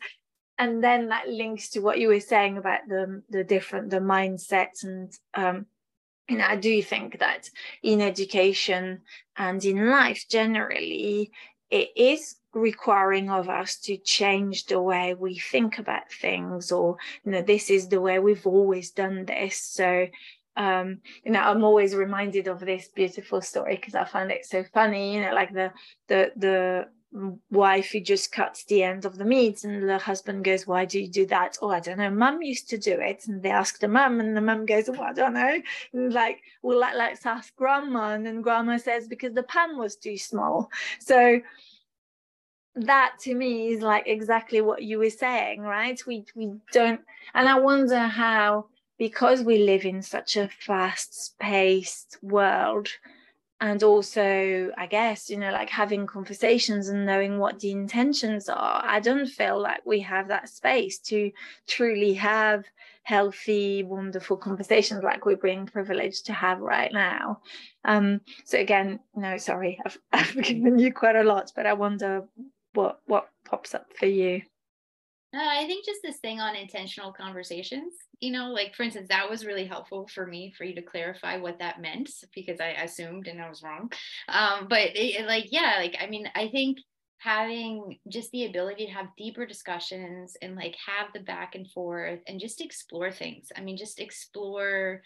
[0.59, 4.83] and then that links to what you were saying about the the different the mindsets
[4.83, 5.67] and um,
[6.29, 7.49] and I do think that
[7.83, 9.01] in education
[9.37, 11.31] and in life generally,
[11.71, 17.33] it is requiring of us to change the way we think about things, or you
[17.33, 19.59] know, this is the way we've always done this.
[19.59, 20.09] So
[20.57, 24.65] um, you know, I'm always reminded of this beautiful story because I find it so
[24.75, 25.15] funny.
[25.15, 25.73] You know, like the
[26.09, 26.89] the the
[27.51, 31.01] wife who just cuts the end of the meat and the husband goes why do
[31.01, 31.57] you do that?
[31.63, 32.11] Oh i don't know.
[32.11, 33.25] Mum used to do it.
[33.27, 35.61] And they ask the mum and the mum goes oh i don't know.
[35.93, 39.97] And like well let, let's ask grandma and then grandma says because the pan was
[39.97, 40.71] too small.
[41.01, 41.41] So
[42.75, 46.01] that to me is like exactly what you were saying right?
[46.07, 47.01] We we don't
[47.35, 48.67] and i wonder how
[48.99, 52.89] because we live in such a fast paced world
[53.61, 58.83] and also i guess you know like having conversations and knowing what the intentions are
[58.85, 61.31] i don't feel like we have that space to
[61.67, 62.65] truly have
[63.03, 67.41] healthy wonderful conversations like we're being privileged to have right now.
[67.87, 72.25] Um so again no sorry i've, I've given you quite a lot but i wonder
[72.75, 74.43] what what pops up for you
[75.35, 79.29] uh, I think just this thing on intentional conversations, you know, like for instance, that
[79.29, 83.27] was really helpful for me for you to clarify what that meant because I assumed
[83.29, 83.93] and I was wrong.
[84.29, 86.79] Um, but it, like, yeah, like, I mean, I think
[87.19, 92.21] having just the ability to have deeper discussions and like have the back and forth
[92.27, 93.49] and just explore things.
[93.55, 95.03] I mean, just explore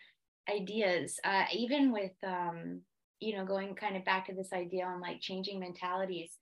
[0.48, 2.82] ideas, uh, even with, um,
[3.18, 6.38] you know, going kind of back to this idea on like changing mentalities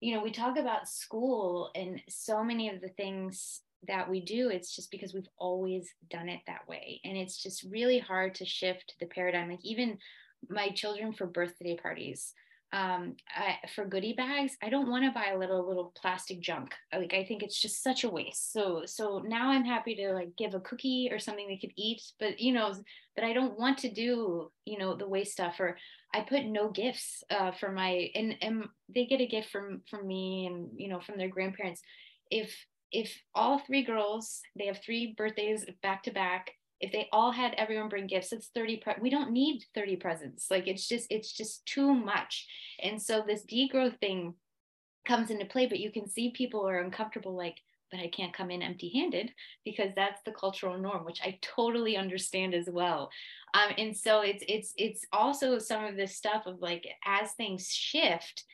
[0.00, 4.48] you know, we talk about school and so many of the things that we do,
[4.48, 7.00] it's just because we've always done it that way.
[7.04, 9.50] And it's just really hard to shift the paradigm.
[9.50, 9.98] Like, even
[10.48, 12.34] my children for birthday parties,
[12.72, 16.74] um I, for goodie bags i don't want to buy a little little plastic junk
[16.92, 20.36] like i think it's just such a waste so so now i'm happy to like
[20.36, 22.74] give a cookie or something they could eat but you know
[23.14, 25.78] but i don't want to do you know the waste stuff or
[26.14, 30.06] I put no gifts uh, for my and and they get a gift from from
[30.06, 31.82] me and you know from their grandparents.
[32.30, 32.54] If
[32.90, 37.54] if all three girls they have three birthdays back to back, if they all had
[37.54, 40.50] everyone bring gifts, it's 30 pre- we don't need 30 presents.
[40.50, 42.46] Like it's just it's just too much.
[42.82, 44.34] And so this degrowth thing
[45.06, 47.56] comes into play, but you can see people are uncomfortable like
[47.90, 49.32] but I can't come in empty handed
[49.64, 53.10] because that's the cultural norm, which I totally understand as well.
[53.54, 57.68] Um, and so it's it's it's also some of this stuff of like as things
[57.68, 58.44] shift,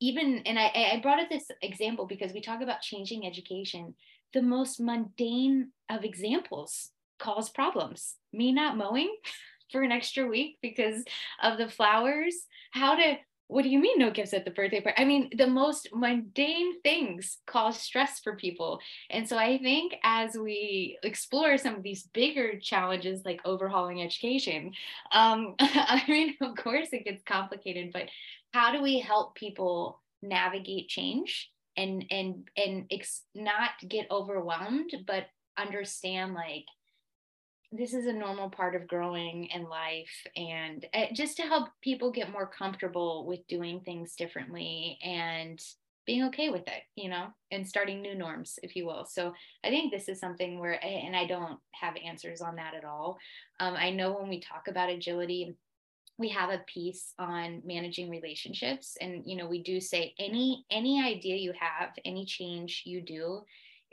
[0.00, 3.94] even and I, I brought up this example because we talk about changing education.
[4.34, 8.14] The most mundane of examples cause problems.
[8.32, 9.14] Me not mowing
[9.72, 11.04] for an extra week because
[11.42, 12.34] of the flowers.
[12.72, 15.00] How to what do you mean no gifts at the birthday party?
[15.00, 18.78] I mean, the most mundane things cause stress for people.
[19.08, 24.72] And so I think as we explore some of these bigger challenges like overhauling education,
[25.12, 28.10] um, I mean, of course it gets complicated, but
[28.52, 35.26] how do we help people navigate change and and and ex- not get overwhelmed, but
[35.56, 36.66] understand like
[37.72, 42.10] this is a normal part of growing in life and uh, just to help people
[42.10, 45.60] get more comfortable with doing things differently and
[46.06, 49.04] being okay with it you know and starting new norms if you will.
[49.04, 52.84] So i think this is something where and i don't have answers on that at
[52.84, 53.18] all.
[53.60, 55.54] Um, i know when we talk about agility
[56.18, 61.02] we have a piece on managing relationships and you know we do say any any
[61.02, 63.42] idea you have any change you do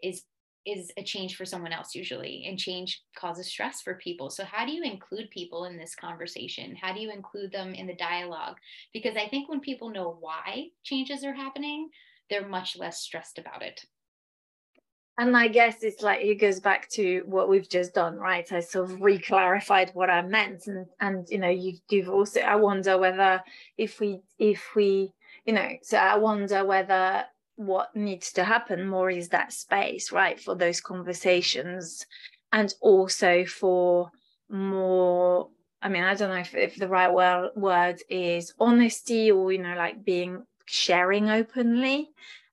[0.02, 0.24] is
[0.66, 4.30] is a change for someone else usually and change causes stress for people.
[4.30, 6.76] So how do you include people in this conversation?
[6.76, 8.58] How do you include them in the dialogue?
[8.94, 11.90] Because i think when people know why changes are happening
[12.30, 13.86] they're much less stressed about it.
[15.18, 18.52] And i guess it's like it goes back to what we've just done right?
[18.52, 22.56] I sort of re-clarified what i meant and and you know you've, you've also i
[22.56, 23.42] wonder whether
[23.78, 25.14] if we if we
[25.46, 27.24] you know so i wonder whether
[27.56, 32.06] what needs to happen more is that space right for those conversations.
[32.52, 34.12] And also for
[34.50, 35.50] more
[35.82, 39.58] i mean i don't know if, if the right word, word is honesty or you
[39.60, 42.10] know like being sharing openly.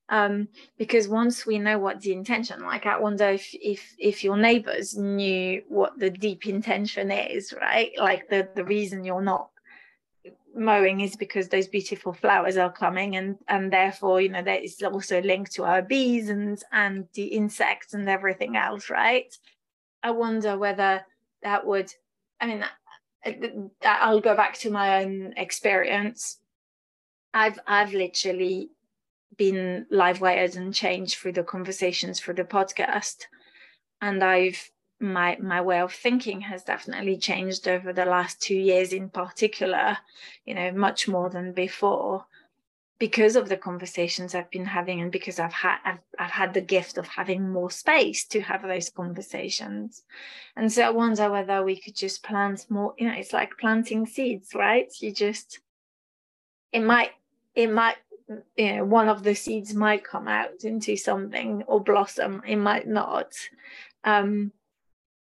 [0.09, 4.36] Um, because once we know what the intention like i wonder if if if your
[4.36, 7.92] neighbors knew what the deep intention is right?
[7.96, 9.51] Like the the reason you're not
[10.55, 14.82] mowing is because those beautiful flowers are coming and and therefore you know that is
[14.82, 19.36] also linked to our bees and and the insects and everything else right?
[20.03, 21.05] I wonder whether
[21.42, 21.92] that would
[22.40, 22.64] i mean
[23.24, 26.38] uh, i'll go back to my own experience.
[27.34, 28.70] I've i've literally
[29.36, 33.24] been live wired and changed through the conversations for the podcast
[34.03, 34.71] and i've
[35.03, 39.98] my my way of thinking has definitely changed over the last two years in particular
[40.46, 42.26] you know much more than before.
[42.98, 46.61] Because of the conversations I've been having and because I've had I've, I've had the
[46.61, 50.05] gift of having more space to have those conversations.
[50.55, 54.07] And so I wonder whether we could just plant more you know it's like planting
[54.07, 54.86] seeds right?
[55.00, 55.59] You just
[56.70, 57.11] it might
[57.57, 57.96] it might
[58.57, 62.42] you know one of the seeds might come out into something or blossom.
[62.46, 63.32] It might not.
[64.05, 64.53] Um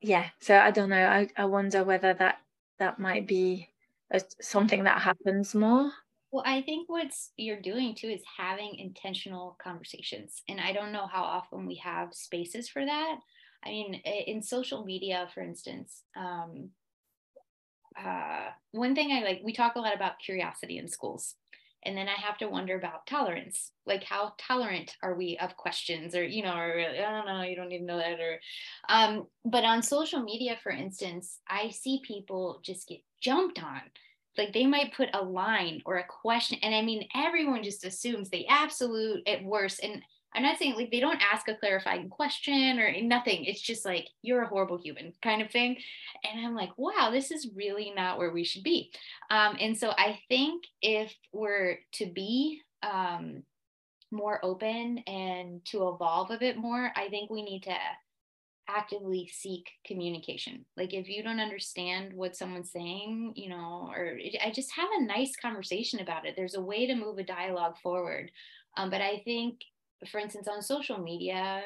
[0.00, 2.40] yeah so i don't know i, I wonder whether that
[2.78, 3.68] that might be
[4.10, 5.92] a, something that happens more.
[6.32, 11.06] Well i think what you're doing too is having intentional conversations and i don't know
[11.06, 13.18] how often we have spaces for that.
[13.64, 16.70] I mean in social media for instance um,
[17.98, 21.34] uh, one thing i like we talk a lot about curiosity in schools
[21.84, 23.72] and then i have to wonder about tolerance.
[23.86, 27.56] Like how tolerant are we of questions or you know or i don't know you
[27.56, 28.38] don't even know that or
[28.88, 33.80] um but on social media for instance i see people just get jumped on.
[34.38, 38.30] Like they might put a line or a question and i mean everyone just assumes
[38.30, 40.02] the absolute at worst and
[40.34, 43.44] I'm not saying like they don't ask a clarifying question or nothing.
[43.44, 45.76] It's just like you're a horrible human kind of thing.
[46.24, 48.92] And I'm like, wow, this is really not where we should be.
[49.30, 53.42] Um, and so I think if we're to be um,
[54.10, 57.74] more open and to evolve a bit more, I think we need to
[58.68, 60.64] actively seek communication.
[60.76, 65.04] Like if you don't understand what someone's saying, you know, or I just have a
[65.04, 66.34] nice conversation about it.
[66.36, 68.30] There's a way to move a dialogue forward.
[68.76, 69.60] Um, but I think
[70.08, 71.62] for instance, on social media,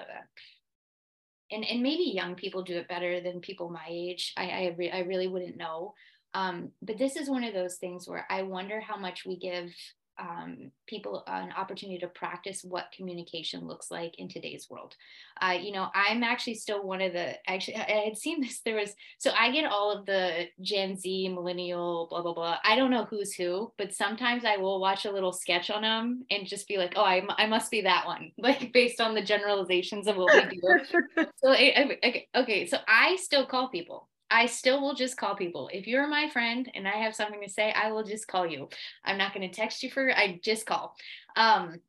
[1.51, 4.33] and, and maybe young people do it better than people my age.
[4.37, 5.95] I, I, re- I really wouldn't know.
[6.33, 9.71] Um, but this is one of those things where I wonder how much we give
[10.19, 14.95] um, people an opportunity to practice what communication looks like in today's world.
[15.41, 18.61] Uh, you know, I'm actually still one of the actually I had seen this.
[18.61, 22.59] There was so I get all of the Gen Z, millennial, blah blah blah.
[22.65, 26.25] I don't know who's who, but sometimes I will watch a little sketch on them
[26.31, 29.23] and just be like, oh, I, I must be that one, like based on the
[29.23, 30.61] generalizations of what we
[31.17, 31.27] do.
[31.37, 35.71] so okay, okay, so I still call people I still will just call people.
[35.73, 38.69] If you're my friend and I have something to say, I will just call you.
[39.05, 40.97] I'm not going to text you for I just call.
[41.37, 41.81] Um,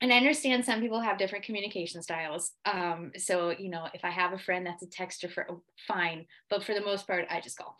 [0.00, 2.52] and I understand some people have different communication styles.
[2.66, 6.26] Um, so, you know, if I have a friend that's a texter for oh, fine,
[6.50, 7.78] but for the most part, I just call.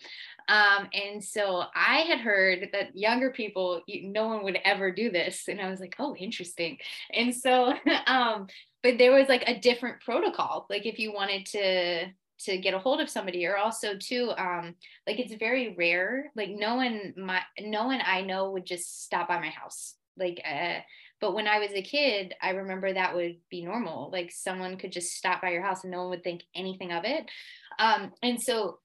[0.48, 5.10] Um, and so I had heard that younger people, you, no one would ever do
[5.10, 5.48] this.
[5.48, 6.78] And I was like, oh, interesting.
[7.12, 7.74] And so,
[8.06, 8.46] um,
[8.82, 10.66] but there was like a different protocol.
[10.70, 12.06] Like if you wanted to
[12.38, 14.74] to get a hold of somebody or also too um
[15.06, 19.28] like it's very rare like no one my no one i know would just stop
[19.28, 20.78] by my house like uh
[21.20, 24.92] but when i was a kid i remember that would be normal like someone could
[24.92, 27.28] just stop by your house and no one would think anything of it.
[27.78, 28.78] Um and so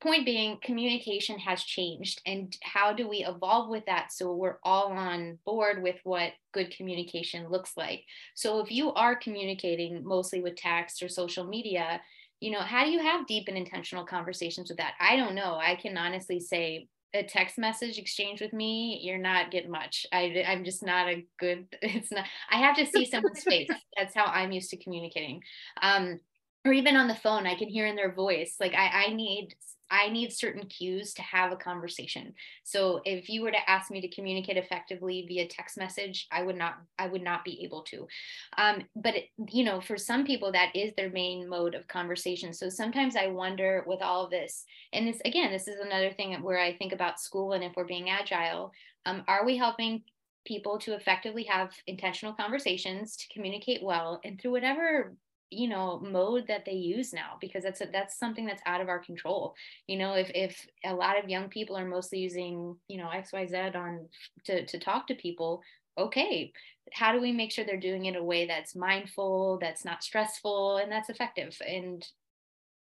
[0.00, 4.90] point being communication has changed and how do we evolve with that so we're all
[4.90, 8.04] on board with what good communication looks like?
[8.34, 12.00] So if you are communicating mostly with text or social media
[12.42, 14.94] you know how do you have deep and intentional conversations with that?
[15.00, 15.58] I don't know.
[15.62, 20.06] I can honestly say a text message exchange with me you're not getting much.
[20.12, 23.68] I, i'm just not a good it's not i have to see someone's face.
[23.96, 25.42] That's how i'm used to communicating.
[25.80, 26.20] Um
[26.64, 29.54] or even on the phone i can hear in their voice like i, I need
[29.92, 32.32] I need certain cues to have a conversation.
[32.64, 36.56] So if you were to ask me to communicate effectively via text message, I would
[36.56, 38.08] not I would not be able to.
[38.56, 42.54] Um, but it, you know, for some people that is their main mode of conversation.
[42.54, 46.32] So sometimes I wonder with all of this, and this again, this is another thing
[46.42, 48.72] where I think about school and if we're being agile,
[49.04, 50.04] um, are we helping
[50.46, 55.14] people to effectively have intentional conversations to communicate well and through whatever
[55.52, 58.88] you know mode that they use now because that's a, that's something that's out of
[58.88, 59.54] our control.
[59.86, 63.76] You know if if a lot of young people are mostly using you know xyz
[63.76, 64.08] on
[64.44, 65.62] to to talk to people
[65.98, 66.52] okay
[66.92, 70.02] how do we make sure they're doing it in a way that's mindful that's not
[70.02, 71.56] stressful and that's effective?
[71.66, 72.04] And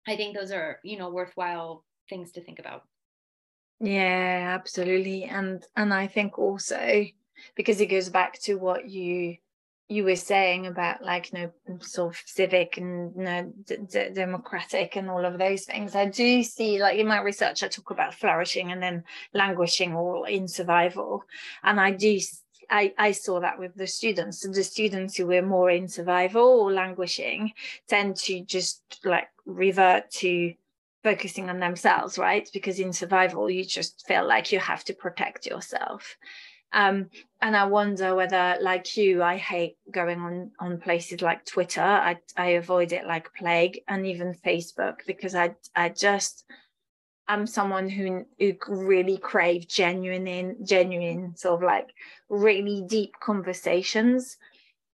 [0.08, 2.84] i think those are you know worthwhile things to think about.
[3.80, 5.24] Yeah absolutely.
[5.24, 7.06] And and i think also
[7.56, 9.38] because it goes back to what you
[9.90, 14.10] you were saying about like you know sort of civic and you know, d- d-
[14.14, 17.90] democratic and all of those things i do see like in my research i talk
[17.90, 21.24] about flourishing and then languishing or in survival
[21.64, 22.20] and i do
[22.72, 24.42] I, I saw that with the students.
[24.42, 27.54] So the students who were more in survival or languishing
[27.88, 30.54] tend to just like revert to
[31.04, 32.48] focusing on themselves, right?
[32.54, 36.18] Because in survival, you just feel like you have to protect yourself.
[36.72, 37.10] Um,
[37.42, 41.82] and I wonder whether, like you, I hate going on on places like Twitter.
[41.82, 46.46] I I avoid it like plague, and even Facebook because I I just
[47.28, 51.90] I'm someone who who really crave genuine genuine sort of like
[52.28, 54.38] really deep conversations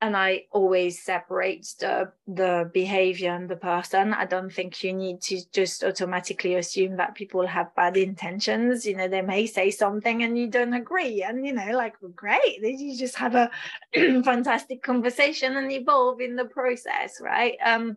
[0.05, 4.13] and I always separate the the behavior and the person.
[4.13, 8.85] I don't think you need to just automatically assume that people have bad intentions.
[8.85, 12.13] You know, they may say something and you don't agree, and you know, like well,
[12.15, 13.51] great, you just have a
[14.23, 17.57] fantastic conversation and evolve in the process, right?
[17.65, 17.97] Um,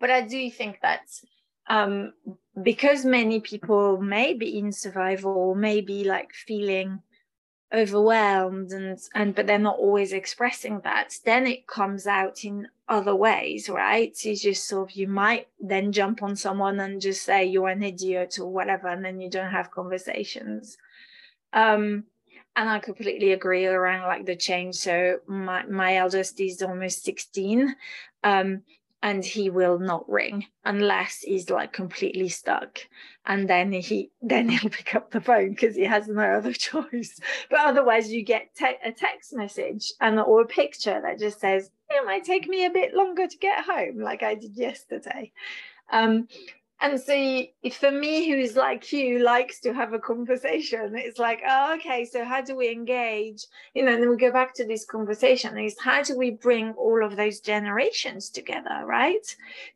[0.00, 1.02] but I do think that
[1.68, 2.14] um,
[2.60, 7.00] because many people may be in survival, may be like feeling
[7.74, 13.14] overwhelmed and and but they're not always expressing that then it comes out in other
[13.16, 14.16] ways right?
[14.24, 17.82] It's just sort of you might then jump on someone and just say you're an
[17.82, 20.76] idiot or whatever and then you don't have conversations.
[21.52, 22.04] Um
[22.58, 24.76] and i completely agree around like the change.
[24.76, 27.74] So my my eldest is almost 16
[28.24, 28.62] um
[29.02, 32.78] and he will not ring unless he's like completely stuck.
[33.24, 37.18] And then he then he'll pick up the phone because he has no other choice.
[37.50, 41.70] But otherwise you get te- a text message and or a picture that just says
[41.90, 45.32] it might take me a bit longer to get home like i did yesterday.
[45.92, 46.26] Um,
[46.80, 50.92] and so for me who's like you likes to have a conversation.
[50.94, 53.44] It's like oh, okay so how do we engage?
[53.74, 55.58] You know and then we go back to this conversation.
[55.58, 59.26] Is how do we bring all of those generations together right?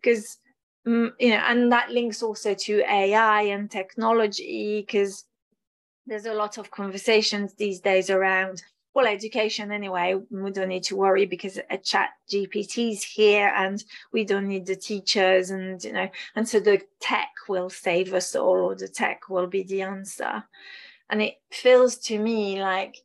[0.03, 0.38] Because
[0.86, 5.24] mm, you know and that links also to ai and technology because
[6.07, 8.62] there's a lot of conversations these days around
[8.95, 13.84] well education anyway we don't need to worry because a chat gpt is here and
[14.12, 18.34] we don't need the teachers and you know and so the tech will save us
[18.36, 20.45] all or the tech will be the answer.
[21.11, 22.97] And it feels to me like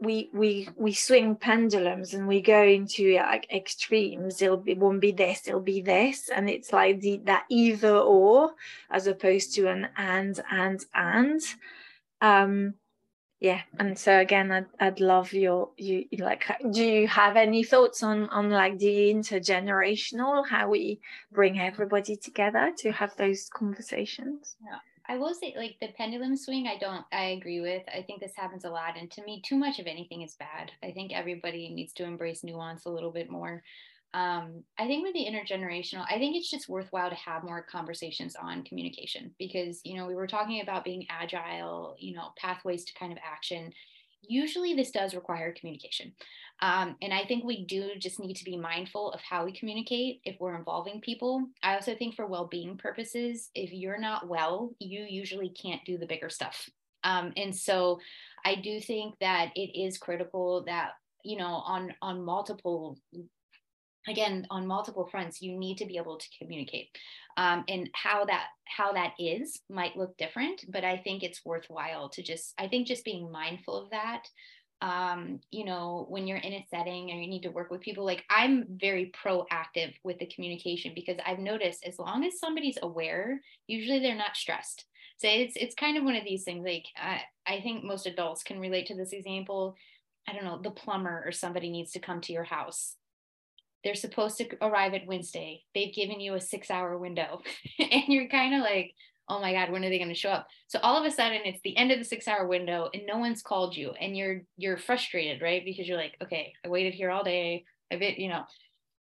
[0.00, 4.42] we we we swing pendulums and we go into like extremes.
[4.42, 6.30] It'll be won't be this it'll be this.
[6.30, 8.54] And it's like the that either or
[8.90, 11.40] as opposed to an and and and.
[12.20, 12.74] Um
[13.42, 18.02] yeah and so again i'd, I'd love your you like do you have any thoughts
[18.02, 21.00] on on like the intergenerational how we
[21.32, 24.56] bring everybody together to have those conversations?
[24.64, 24.78] Yeah
[25.08, 27.82] i will say like the pendulum swing i don't i agree with.
[27.92, 30.70] I think this happens a lot and to me too much of anything is bad.
[30.80, 33.64] I think everybody needs to embrace nuance a little bit more
[34.14, 38.36] um, I think with the intergenerational, I think it's just worthwhile to have more conversations
[38.36, 42.94] on communication because, you know, we were talking about being agile, you know, pathways to
[42.94, 43.72] kind of action.
[44.20, 46.12] Usually this does require communication.
[46.60, 50.20] Um, and I think we do just need to be mindful of how we communicate
[50.24, 51.48] if we're involving people.
[51.62, 55.96] I also think for well being purposes, if you're not well, you usually can't do
[55.96, 56.68] the bigger stuff.
[57.02, 57.98] Um, and so
[58.44, 60.92] I do think that it is critical that
[61.24, 62.98] you know on on multiple
[64.08, 66.88] again on multiple fronts you need to be able to communicate.
[67.36, 72.10] Um, and how that how that is might look different but i think it's worthwhile
[72.10, 74.24] to just i think just being mindful of that
[74.82, 78.04] um, you know when you're in a setting and you need to work with people
[78.04, 83.40] like i'm very proactive with the communication because i've noticed as long as somebody's aware
[83.66, 84.84] usually they're not stressed.
[85.18, 88.42] So it's it's kind of one of these things like I, I think most adults
[88.42, 89.76] can relate to this example.
[90.28, 92.96] I don't know the plumber or somebody needs to come to your house
[93.84, 95.62] they're supposed to arrive at Wednesday.
[95.74, 97.42] They've given you a six hour window
[97.78, 98.92] and you're kind of like,
[99.28, 100.46] oh my God, when are they going to show up?
[100.66, 103.18] So all of a sudden it's the end of the six hour window and no
[103.18, 105.64] one's called you and you're, you're frustrated, right?
[105.64, 107.64] Because you're like, okay, I waited here all day.
[107.90, 108.44] I bit, you know,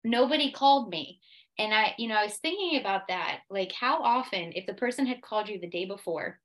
[0.03, 1.19] nobody called me.
[1.59, 3.41] And I, you know, I was thinking about that.
[3.49, 6.39] Like how often, if the person had called you the day before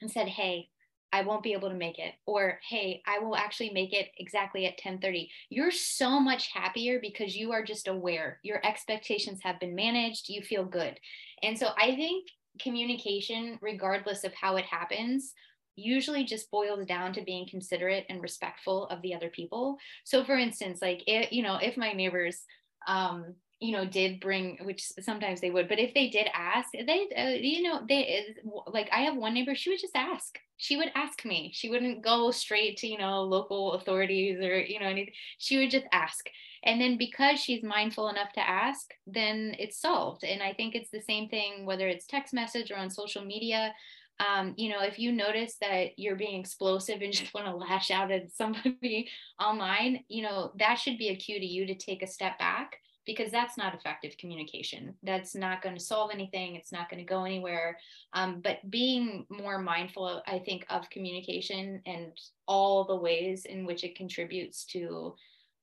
[0.00, 0.69] and said, Hey,
[1.12, 2.14] I won't be able to make it.
[2.26, 7.36] Or hey I will actually make it exactly at 10:30 you're so much happier because
[7.36, 8.38] you are just aware.
[8.42, 10.28] Your expectations have been managed.
[10.28, 10.98] You feel good.
[11.42, 12.26] And so I think
[12.60, 15.32] communication regardless of how it happens
[15.76, 19.78] usually just boils down to being considerate and respectful of the other people.
[20.04, 22.44] So for instance like it you know if my neighbors
[22.86, 27.06] um you know did bring which sometimes they would but if they did ask they
[27.16, 28.26] uh, you know they
[28.66, 30.38] like i have one neighbor she would just ask.
[30.56, 31.52] She would ask me.
[31.54, 35.14] She wouldn't go straight to you know local authorities or you know anything.
[35.38, 36.28] She would just ask.
[36.62, 40.24] And then because she's mindful enough to ask then it's solved.
[40.24, 43.74] And i think it's the same thing whether it's text message or on social media.
[44.20, 47.90] Um, you know, if you notice that you're being explosive and just want to lash
[47.90, 49.08] out at somebody
[49.40, 52.76] online, you know, that should be a cue to you to take a step back
[53.06, 54.94] because that's not effective communication.
[55.02, 56.54] That's not going to solve anything.
[56.54, 57.78] It's not going to go anywhere.
[58.12, 62.12] Um, but being more mindful, I think, of communication and
[62.46, 65.14] all the ways in which it contributes to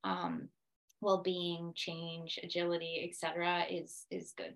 [0.03, 0.49] um,
[1.01, 4.53] well-being, change, agility, etc., is is good.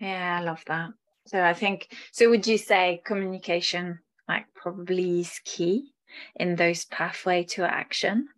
[0.00, 0.90] Yeah, I love that.
[1.26, 2.28] So I think so.
[2.30, 5.92] Would you say communication like probably is key
[6.36, 8.28] in those pathway to action?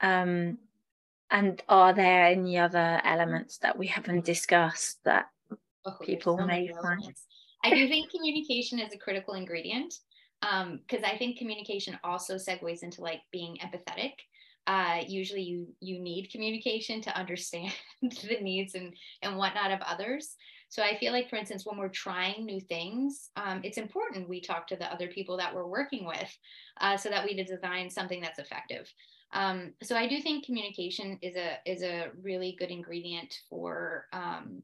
[0.00, 0.58] Um,
[1.30, 5.26] and are there any other elements that we haven't discussed that
[5.84, 7.14] oh, people so may find?
[7.64, 9.94] I do think communication is a critical ingredient
[10.40, 14.12] because um, I think communication also segues into like being empathetic.
[14.66, 17.72] Uh, usually you you need communication to understand
[18.02, 20.36] the needs and and whatnot of others
[20.68, 24.42] so i feel like for instance when we're trying new things um, it's important we
[24.42, 26.36] talk to the other people that we're working with
[26.82, 28.92] uh, so that we design something that's effective
[29.32, 34.62] um, so I do think communication is a is a really good ingredient for um,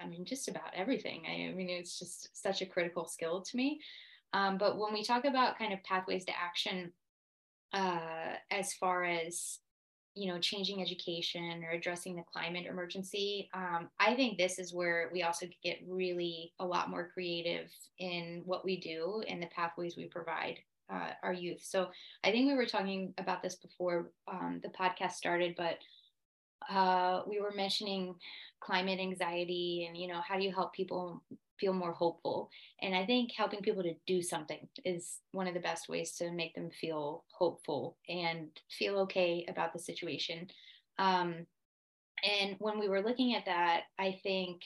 [0.00, 1.22] I mean just about everything.
[1.28, 3.80] I, I, mean it's just such a critical skill to me.
[4.32, 6.92] Um, but when we talk about kind of pathways to action,
[7.72, 9.58] uh, as far as
[10.14, 15.08] you know changing education or addressing the climate emergency um, i think this is where
[15.10, 19.96] we also get really a lot more creative in what we do and the pathways
[19.96, 20.58] we provide
[20.92, 21.60] uh, our youth.
[21.62, 21.88] So
[22.24, 25.78] I think we were talking about this before um, the podcast started, but
[26.70, 28.14] uh, we were mentioning
[28.60, 31.20] climate anxiety and you know how do you help people
[31.58, 32.48] feel more hopeful
[32.80, 36.30] and i think helping people to do something is one of the best ways to
[36.30, 40.46] make them feel hopeful and feel okay about the situation
[41.00, 41.44] um,
[42.22, 44.62] and when we were looking at that i think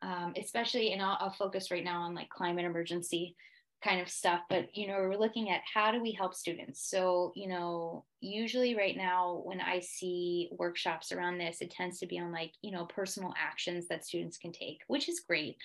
[0.00, 3.34] um, especially and I'll, I'll focus right now on like climate emergency
[3.82, 6.88] kind of stuff but you know we're looking at how do we help students?
[6.90, 12.06] So you know usually right now when i see workshops around this it tends to
[12.06, 15.56] be on like you know personal actions that students can take which is great.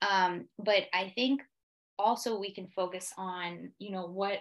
[0.00, 1.42] Um, but i think
[1.98, 4.38] also we can focus on you know what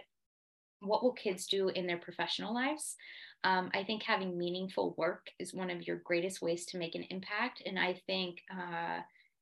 [0.80, 2.95] what will kids do in their professional lives?
[3.43, 7.05] Um, i think having meaningful work is one of your greatest ways to make an
[7.09, 8.99] impact and i think uh,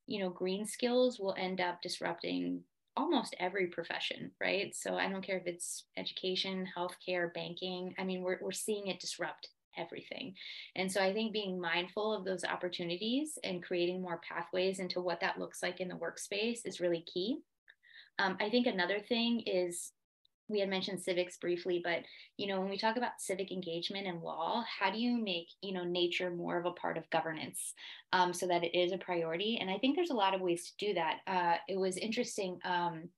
[0.07, 2.63] you know green skills will end up disrupting
[2.97, 4.75] almost every profession, right?
[4.75, 7.93] So I don't care if it's education, healthcare, banking.
[7.97, 10.33] I mean, we're, we're seeing it disrupt everything.
[10.75, 15.19] And so I think being mindful of those opportunities and creating more pathways into what
[15.21, 17.39] that looks like in the workspace is really key.
[18.19, 19.91] Um, I think another thing is
[20.47, 21.99] we had mentioned civics briefly but
[22.37, 25.73] you know when we talk about civic engagement and law how do you make you
[25.73, 27.73] know nature more of a part of governance
[28.13, 29.57] um, so that it is a priority?
[29.59, 31.17] And i think there's a lot of ways to do that.
[31.27, 33.09] Uh, it was interesting um,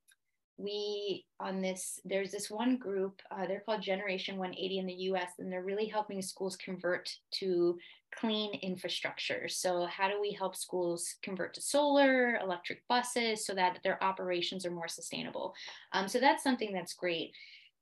[0.57, 5.29] we on this there's this one group uh, they're called generation 180 in the us
[5.37, 7.77] and they're really helping schools convert to
[8.15, 9.47] clean infrastructure.
[9.47, 14.65] So how do we help schools convert to solar electric buses so that their operations
[14.65, 15.53] are more sustainable?
[15.91, 17.31] Um, so that's something that's great.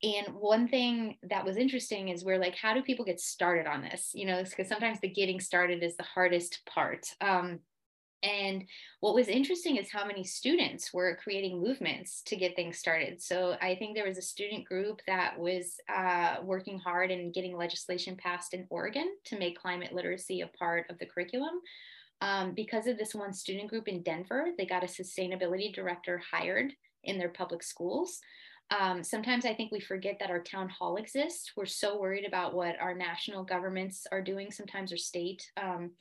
[0.03, 3.81] And one thing that was interesting is we're like how do people get started on
[3.81, 4.11] this?
[4.13, 7.07] You know because sometimes the getting started is the hardest part.
[7.21, 7.59] Um,
[8.25, 8.65] and
[9.01, 13.21] what was interesting is how many students were creating movements to get things started.
[13.21, 17.55] So I think there was a student group that was uh, working hard and getting
[17.55, 21.61] legislation passed in Oregon to make climate literacy a part of the curriculum.
[22.21, 26.73] Um, because of this one student group in Denver, they got a sustainability director hired
[27.03, 28.19] in their public schools.
[28.71, 31.51] Um, sometimes I think we forget that our town hall exists.
[31.55, 35.91] We're so worried about what our national governments are doing, sometimes or state, um,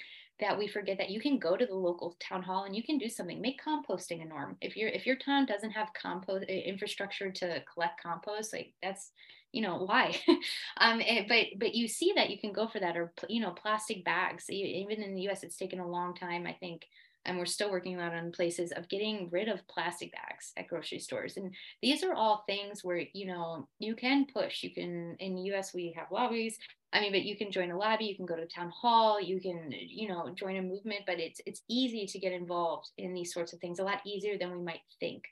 [0.44, 2.98] that we forget that you can go to the local town hall and you can
[2.98, 3.40] do something.
[3.40, 4.58] Make composting a norm.
[4.60, 9.10] If your if your town doesn't have compost infrastructure to collect compost, like that's
[9.52, 10.14] you know why
[10.78, 13.52] um it, but but you see that you can go for that or you know
[13.52, 16.82] plastic bags even in the us it's taken a long time i think
[17.26, 20.98] and we're still working out on places of getting rid of plastic bags at grocery
[20.98, 21.36] stores.
[21.36, 25.42] And these are all things where you know you can push you can in the
[25.54, 26.58] us we have lobbies.
[26.92, 29.40] I mean but you can join a lobby you can go to town hall you
[29.40, 33.32] can you know join a movement but it's it's easy to get involved in these
[33.32, 35.24] sorts of things a lot easier than we might think.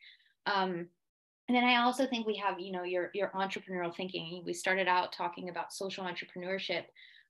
[0.47, 0.87] Um,
[1.49, 4.43] and then i also think we have you know your your entrepreneurial thinking.
[4.47, 6.85] We started out talking about social entrepreneurship.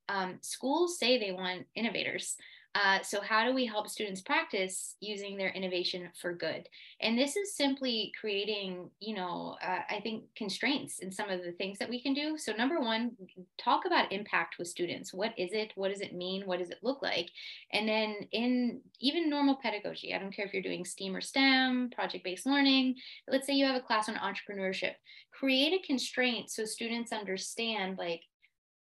[0.08, 2.36] Um, schools say they want innovators
[2.74, 6.66] uh, so how do we help students practice using their innovation for good?
[7.00, 11.52] And this is simply creating, you know, uh, I think constraints in some of the
[11.52, 12.38] things that we can do.
[12.38, 13.12] So number one,
[13.58, 15.12] talk about impact with students.
[15.12, 15.72] What is it?
[15.74, 16.46] What does it mean?
[16.46, 17.28] What does it look like?
[17.72, 21.90] And then in even normal pedagogy, I don't care if you're doing STEAM or STEM,
[21.94, 22.96] project-based learning.
[23.28, 24.94] Let's say you have a class on entrepreneurship.
[25.30, 28.22] Create a constraint so students understand like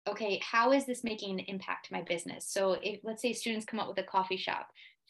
[0.09, 2.45] okay, how is this making an impact to my business?
[2.47, 4.67] So if let's say students come up with a coffee shop,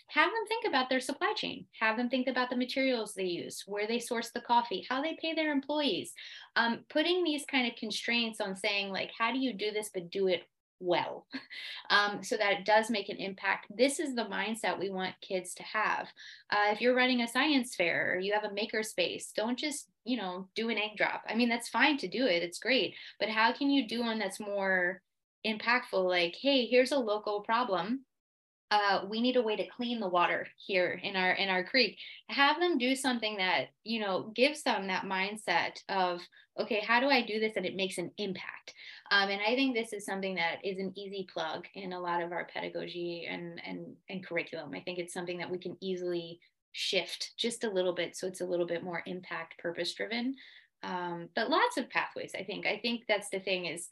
[0.07, 3.63] have them think about their supply chain, have them think about the materials they use,
[3.67, 6.13] where they source the coffee, how they pay their employees.
[6.55, 10.09] Um, putting these kind of constraints on saying like, how do you do this, but
[10.09, 10.43] do it
[10.80, 11.25] well
[11.89, 13.67] um, so that it does make an impact.
[13.75, 16.07] This is the mindset we want kids to have.
[16.49, 19.88] Uh, if you're running a science fair or you have a maker space, don't just,
[20.05, 21.23] you know, do an egg drop.
[21.27, 22.95] I mean, that's fine to do it, it's great.
[23.19, 25.01] But how can you do one that's more
[25.45, 26.07] impactful?
[26.07, 28.05] Like, hey, here's a local problem
[28.72, 31.97] uh, we need a way to clean the water here in our in our creek.
[32.28, 36.22] Have them do something that you know gives them that mindset of
[36.59, 37.53] okay how do i do this?
[37.55, 38.74] And it makes an impact.
[39.11, 42.22] Um, and i think this is something that is an easy plug in a lot
[42.22, 44.74] of our pedagogy and and and curriculum.
[44.76, 46.39] I think it's something that we can easily
[46.72, 50.36] shift just a little bit so it's a little bit more impact purpose driven
[50.84, 52.67] um, but lots of pathways i think.
[52.67, 53.89] I think that's the thing is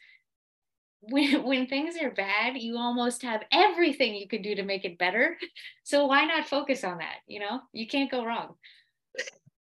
[1.01, 4.97] when when things are bad, you almost have everything you could do to make it
[4.97, 5.37] better.
[5.83, 7.19] So why not focus on that?
[7.27, 8.55] You know, you can't go wrong.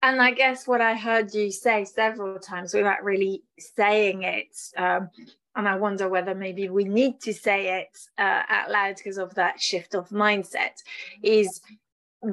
[0.01, 5.11] And I guess what I heard you say several times without really saying it, um,
[5.55, 9.36] and I wonder whether maybe we need to say it uh, out loud because of
[9.36, 10.81] that shift of mindset,
[11.21, 11.61] is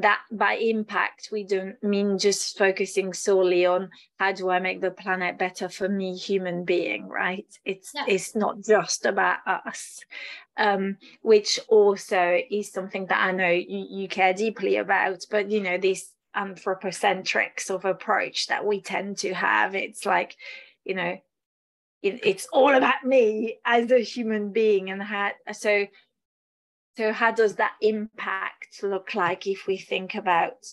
[0.01, 4.91] that by impact we don't mean just focusing solely on how do i make the
[4.91, 8.05] planet better for me human being right it's yeah.
[8.09, 10.01] it's not just about us
[10.59, 15.61] um, which also is something that i know you, you care deeply about but you
[15.61, 20.37] know this anthropocentric sort of approach that we tend to have it's like
[20.85, 21.19] you know
[22.03, 25.87] it, it's all about me as a human being and how so
[26.97, 30.67] so, how does that impact look like if we think about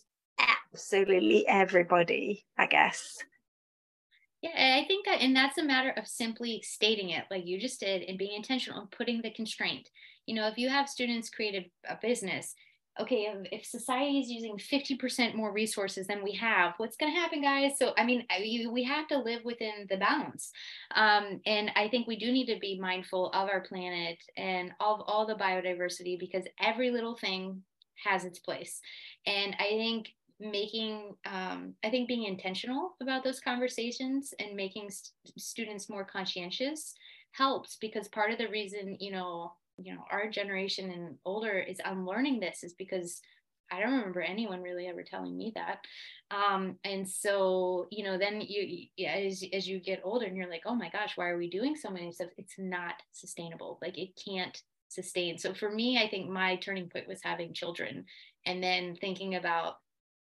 [0.73, 3.17] absolutely everybody, I guess?
[4.41, 7.79] Yeah, I think that, and that's a matter of simply stating it like you just
[7.79, 9.89] did and being intentional and putting the constraint.
[10.25, 12.53] You know, if you have students create a, a business,
[12.99, 17.41] okay, if society is using 50% more resources than we have, what's going to happen,
[17.41, 17.77] guys?
[17.77, 18.25] So, I mean,
[18.71, 20.51] we have to live within the balance.
[20.95, 25.01] Um, and I think we do need to be mindful of our planet and of
[25.07, 27.63] all the biodiversity because every little thing
[28.05, 28.81] has its place.
[29.25, 35.11] And I think making um, i think being intentional about those conversations and making st-
[35.37, 36.95] students more conscientious
[37.33, 39.51] helps because part of the reason you know
[39.83, 42.05] you know our generation and older is i'm
[42.39, 43.21] this is because
[43.71, 45.79] i don't remember anyone really ever telling me that.
[46.31, 50.63] Um, and so you know then you, as, as you get older and you're like
[50.65, 52.29] oh my gosh why are we doing so many stuff?
[52.37, 53.79] It's not sustainable.
[53.81, 55.37] Like it can't sustain.
[55.37, 58.05] So for me i think my turning point was having children
[58.45, 59.75] and then thinking about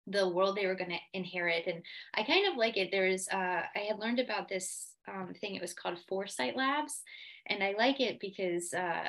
[0.08, 1.84] the world they were going to inherit and
[2.16, 5.62] i kind of like it there's uh, i had learned about this um, thing it
[5.62, 7.02] was called foresight labs
[7.50, 9.04] and I like it because uh,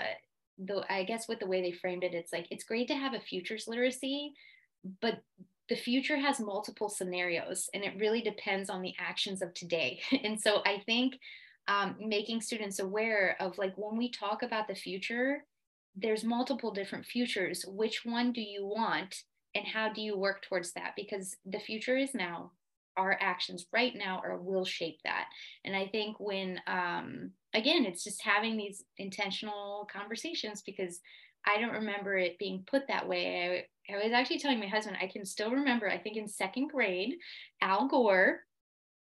[0.59, 3.15] though I guess with the way they framed it, it's like it's great to have
[3.15, 4.33] a futures literacy,
[5.01, 5.23] but
[5.69, 10.01] the future has multiple scenarios, and it really depends on the actions of today.
[10.25, 11.19] and so I think
[11.69, 15.45] um, making students aware of like when we talk about the future,
[15.95, 17.65] there's multiple different futures.
[17.69, 19.23] Which one do you want?
[19.55, 20.93] And how do you work towards that?
[20.97, 22.53] Because the future is now,
[22.97, 25.27] our actions right now or will shape that.
[25.65, 31.01] And I think when um, again, it's just having these intentional conversations because
[31.47, 33.65] I don't remember it being put that way.
[33.89, 36.69] I, I was actually telling my husband, I can still remember, I think in second
[36.69, 37.15] grade,
[37.63, 38.41] Al Gore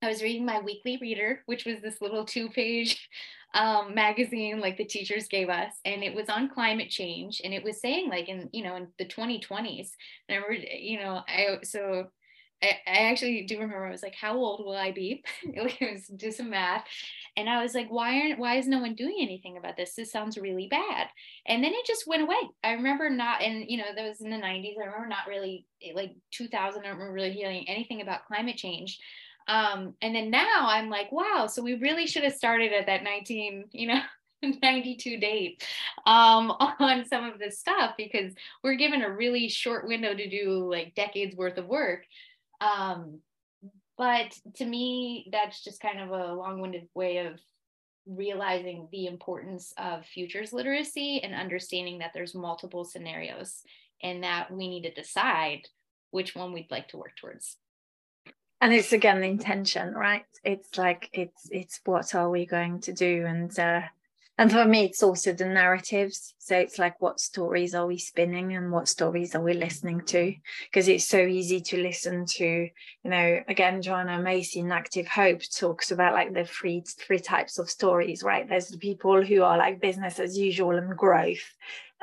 [0.02, 3.10] I was reading my weekly reader, which was this little two page
[3.54, 5.74] um, magazine like the teachers gave us.
[5.86, 7.41] And it was on climate change.
[7.43, 9.91] And it was saying, like, in, you know, in the 2020s,
[10.30, 12.08] and I remember, you know, I, so
[12.64, 15.24] I, I actually do remember I was like, how old will I be?
[15.43, 16.86] it was do some math.
[17.36, 19.93] And I was like, why aren't why is no one doing anything about this?
[19.95, 21.08] This sounds really bad.
[21.45, 22.36] And then it just went away.
[22.64, 24.76] I remember not, and you know, that was in the 90s.
[24.78, 28.98] I remember not really like 2000, I remember really hearing anything about climate change.
[29.48, 33.04] Um, and then now I'm like, wow, so we really should have started at that
[33.04, 34.02] 19, you know,
[34.62, 35.64] 92 date
[36.06, 38.34] um, on some of this stuff because
[38.64, 42.06] we're given a really short window to do like decades worth of work.
[42.62, 43.20] Um,
[43.98, 47.39] but to me, that's just kind of a long winded way of
[48.06, 53.64] realizing the importance of futures literacy and understanding that there's multiple scenarios
[54.02, 55.68] and that we need to decide
[56.12, 57.58] which one we'd like to work towards
[58.62, 60.26] and it's again the intention right?
[60.43, 63.26] It's like it's it's what are we going to do?
[63.26, 63.82] And uh
[64.39, 66.36] and for me it's also the narratives.
[66.38, 70.34] So it's like what stories are we spinning and what stories are we listening to?
[70.66, 75.41] Because it's so easy to listen to you know again joanna macy in active hope
[75.55, 78.47] talks about like the three three types of stories right?
[78.47, 81.53] There's the people who are like business as usual and growth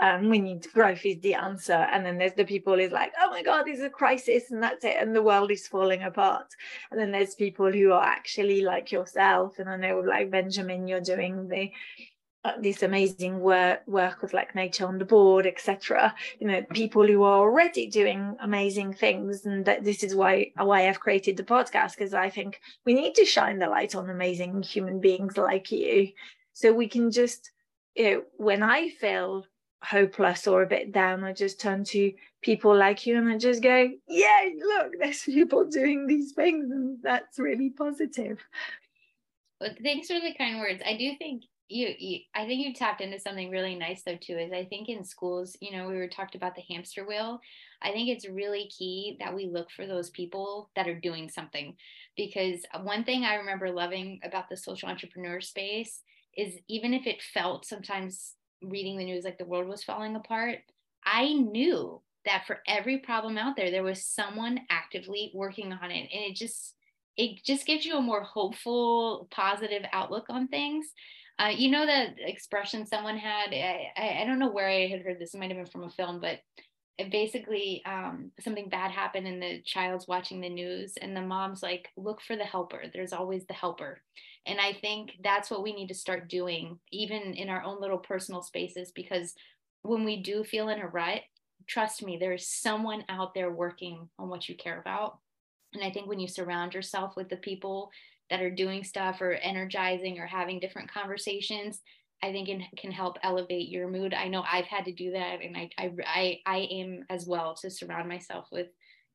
[0.01, 1.73] um, we need growth is the answer.
[1.73, 4.85] And then there's the people who's like oh my god there's a crisis and that's
[4.85, 6.47] it and the world is falling apart.
[6.91, 9.59] And then there's people who are actually like yourself.
[9.59, 11.71] And i know like benjamin you're doing the
[12.45, 17.07] uh, this amazing work work with like nature on the board etc you know people
[17.07, 19.47] who are already doing amazing things.
[19.47, 23.15] And that this is why why i've created the podcast because i think we need
[23.15, 26.11] to shine the light on amazing human beings like you.
[26.53, 27.51] So we can just
[27.95, 29.47] you know when i feel
[29.85, 32.13] hopeless or a bit down i just turn to
[32.43, 36.99] people like you and i just go yeah look there's people doing these things and
[37.03, 38.39] that's really positive.
[39.61, 40.83] Well, thanks for the kind words.
[40.85, 44.37] I do think you, you i think you tapped into something really nice though too
[44.37, 47.41] is i think in schools you know we were talked about the hamster wheel.
[47.83, 51.75] I think it's really key that we look for those people that are doing something
[52.17, 56.01] because one thing i remember loving about the social entrepreneur space
[56.37, 58.35] is even if it felt sometimes
[58.69, 60.59] reading the news like the world was falling apart
[61.05, 66.09] i knew that for every problem out there there was someone actively working on it.
[66.13, 66.75] And it just
[67.17, 70.87] it just gives you a more hopeful positive outlook on things.
[71.39, 75.03] Uh, you know that expression someone had I, I, I don't know where i had
[75.03, 75.35] heard this.
[75.35, 76.39] It might have been from a film but
[77.11, 81.89] basically um, something bad happened and the child's watching the news and the mom's like
[81.97, 82.83] look for the helper.
[82.93, 84.01] There's always the helper.
[84.47, 87.99] And i think that's what we need to start doing even in our own little
[87.99, 89.35] personal spaces because
[89.83, 91.23] when we do feel in a rut
[91.67, 95.19] trust me there's someone out there working on what you care about.
[95.73, 97.91] And i think when you surround yourself with the people
[98.31, 101.81] that are doing stuff or energizing or having different conversations
[102.25, 104.15] i think it can help elevate your mood.
[104.15, 107.55] I know i've had to do that and i i i, I am as well
[107.57, 108.69] to surround myself with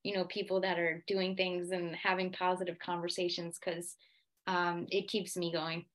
[0.04, 3.96] you know people that are doing things and having positive conversations because
[4.48, 5.86] um, it keeps me going.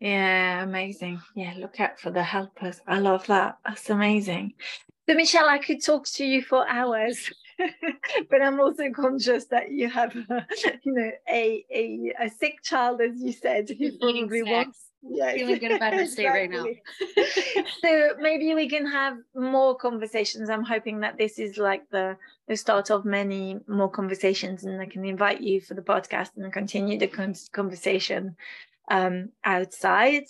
[0.00, 1.20] Yeah amazing.
[1.36, 2.80] Yeah look out for the helpers.
[2.86, 3.58] I love that.
[3.64, 4.54] That's amazing.
[5.08, 7.30] So michelle i could talk to you for hours
[8.30, 10.46] but I'm also conscious that you have, a,
[10.84, 14.91] you know, a, a, a sick child, as you said, who probably wants.
[15.02, 16.64] Yeah, feeling good about her state right now.
[17.82, 20.48] so maybe we can have more conversations.
[20.48, 24.86] I'm hoping that this is like the the start of many more conversations, and I
[24.86, 28.36] can invite you for the podcast and continue the con- conversation
[28.90, 30.24] um, outside.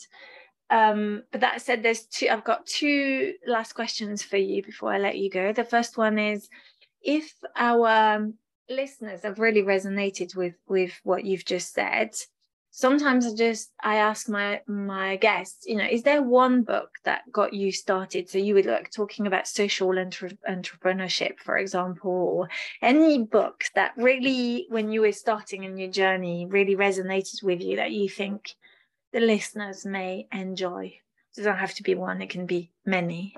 [0.70, 2.28] Um, but that said, there's two.
[2.28, 5.52] I've got two last questions for you before I let you go.
[5.52, 6.48] The first one is
[7.02, 8.32] if our
[8.70, 12.14] listeners have really resonated with with what you've just said
[12.74, 17.30] sometimes i just i ask my my guests you know is there one book that
[17.30, 18.28] got you started?
[18.28, 22.48] So you were like talking about social entre- entrepreneurship for example or
[22.80, 27.76] any book that really when you were starting in your journey really resonated with you
[27.76, 28.54] that you think
[29.12, 30.86] the listeners may enjoy?
[30.86, 33.36] It doesn't have to be one it can be many.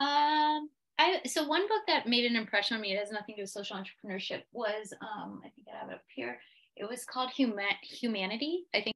[0.00, 0.70] Um
[1.00, 3.42] I so one book that made an impression on me, it has nothing to do
[3.42, 6.40] with social entrepreneurship, was um, I think I have it up here.
[6.78, 8.66] It was called Human Humanity.
[8.74, 8.94] I think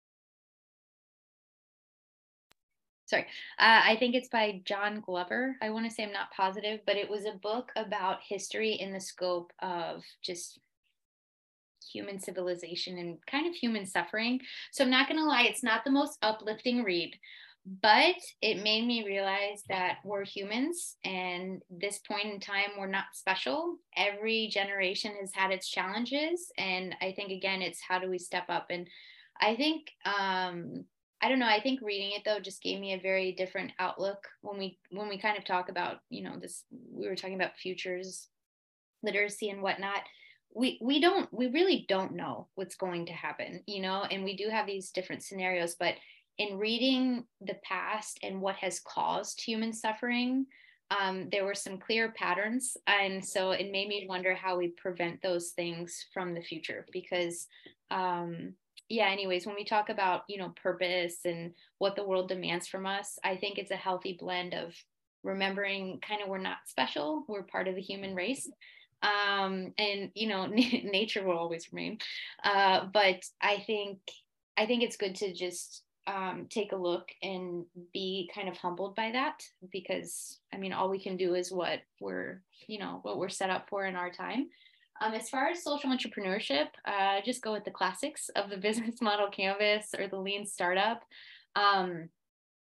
[3.07, 3.27] sorry,
[3.59, 5.57] uh, I think it's by John Glover.
[5.61, 8.93] I want to say I'm not positive, but it was a book about history in
[8.93, 10.61] the scope of just
[11.93, 14.41] human civilization and kind of human suffering.
[14.71, 17.15] So I'm not going to lie, it's not the most uplifting read,
[17.65, 23.05] but it made me realize that we're humans and this point in time we're not
[23.15, 23.77] special.
[23.97, 28.45] Every generation has had its challenges and i think again it's how do we step
[28.49, 28.67] up?
[28.71, 28.89] And
[29.41, 30.85] i think um
[31.23, 34.19] i don't know i think reading it though just gave me a very different outlook
[34.43, 37.57] when we when we kind of talk about you know this we were talking about
[37.57, 38.29] futures
[39.03, 40.03] literacy and whatnot.
[40.55, 44.37] We we don't we really don't know what's going to happen you know and we
[44.37, 45.95] do have these different scenarios but
[46.39, 50.47] in reading the past and what has caused human suffering,
[50.91, 52.77] um, there were some clear patterns.
[52.87, 56.87] And so it made me wonder how we prevent those things from the future.
[56.93, 57.47] Because,
[57.91, 58.55] um,
[58.89, 62.87] yeah, anyways, when we talk about, you know, purpose and what the world demands from
[62.87, 64.75] us, I think it's a healthy blend of
[65.23, 68.51] remembering kind of we're not special, we're part of the human race.
[69.03, 71.99] Um, and, you know, nature will always remain.
[72.43, 73.99] Uh, but I think,
[74.57, 78.97] I think it's good to just um, take a look and be kind of humbled
[78.97, 83.19] by that because I mean, all we can do is what we're, you know, what
[83.19, 84.49] we're set up for in our time.
[85.01, 89.01] Um, as far as social entrepreneurship, uh, just go with the classics of the business
[89.01, 91.03] model canvas or the lean startup.
[91.57, 92.09] Um,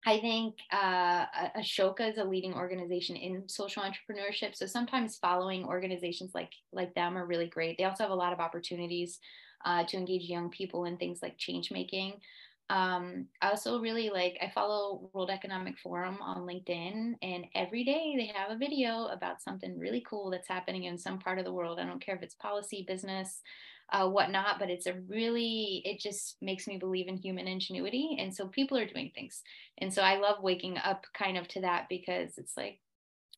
[0.06, 1.26] I think uh,
[1.58, 4.54] Ashoka is a leading organization in social entrepreneurship.
[4.54, 7.76] So sometimes following organizations like like them are really great.
[7.76, 9.18] They also have a lot of opportunities
[9.64, 12.14] uh, to engage young people in things like change making
[12.70, 18.14] um, I also really like, I follow World Economic Forum on LinkedIn, and every day
[18.16, 21.52] they have a video about something really cool that's happening in some part of the
[21.52, 21.78] world.
[21.78, 23.40] I don't care if it's policy, business,
[23.90, 28.18] uh, whatnot, but it's a really, it just makes me believe in human ingenuity.
[28.20, 29.42] And so people are doing things.
[29.78, 32.80] And so I love waking up kind of to that because it's like,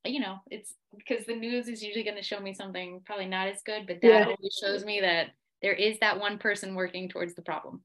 [0.05, 3.49] you know, it's because the news is usually going to show me something probably not
[3.49, 4.24] as good, but that yeah.
[4.24, 5.28] always shows me that
[5.62, 7.83] there is that one person working towards the problem.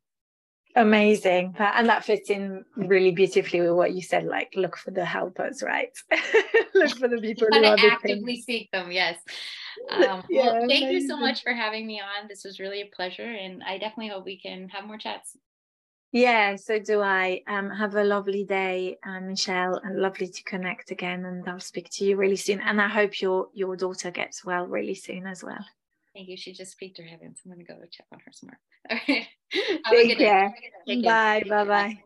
[0.75, 1.55] Amazing.
[1.57, 5.63] And that fits in really beautifully with what you said, like look for the helpers,
[5.63, 5.91] right?
[6.73, 9.17] look for the people who are actively seek them, yes.
[9.89, 10.91] Um, yeah, well, thank amazing.
[10.93, 12.29] you so much for having me on.
[12.29, 15.35] This was really a pleasure, and I definitely hope we can have more chats.
[16.13, 17.41] Yeah, so do I.
[17.45, 21.25] Um, have a lovely day, um, Michelle, and lovely to connect again.
[21.25, 22.61] And I'll speak to you really soon.
[22.61, 25.65] And I hope your your daughter gets well really soon as well.
[26.15, 26.37] Thank you.
[26.37, 28.59] She just peeked her head in, so I'm going to go check on her somewhere.
[28.89, 30.07] All right.
[30.07, 30.55] Take care.
[30.87, 31.43] Take bye.
[31.45, 31.65] Care.
[31.65, 31.65] Bye.
[31.65, 31.99] Bye.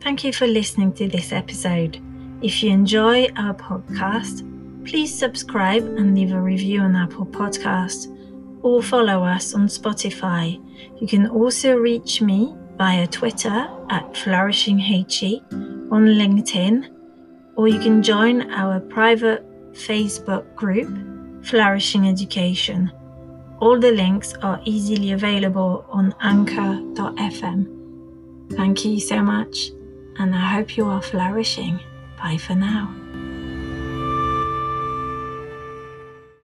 [0.00, 2.00] Thank you for listening to this episode.
[2.40, 4.46] If you enjoy our podcast,
[4.88, 8.16] please subscribe and leave a review on Apple Podcast
[8.62, 10.62] or follow us on Spotify.
[11.00, 16.88] You can also reach me via Twitter at flourishinghe on LinkedIn,
[17.56, 20.88] or you can join our private Facebook group,
[21.44, 22.90] Flourishing Education.
[23.60, 27.76] All the links are easily available on anchor.fm.
[28.52, 29.70] Thank you so much,
[30.18, 31.78] and I hope you are flourishing.
[32.16, 32.99] Bye for now.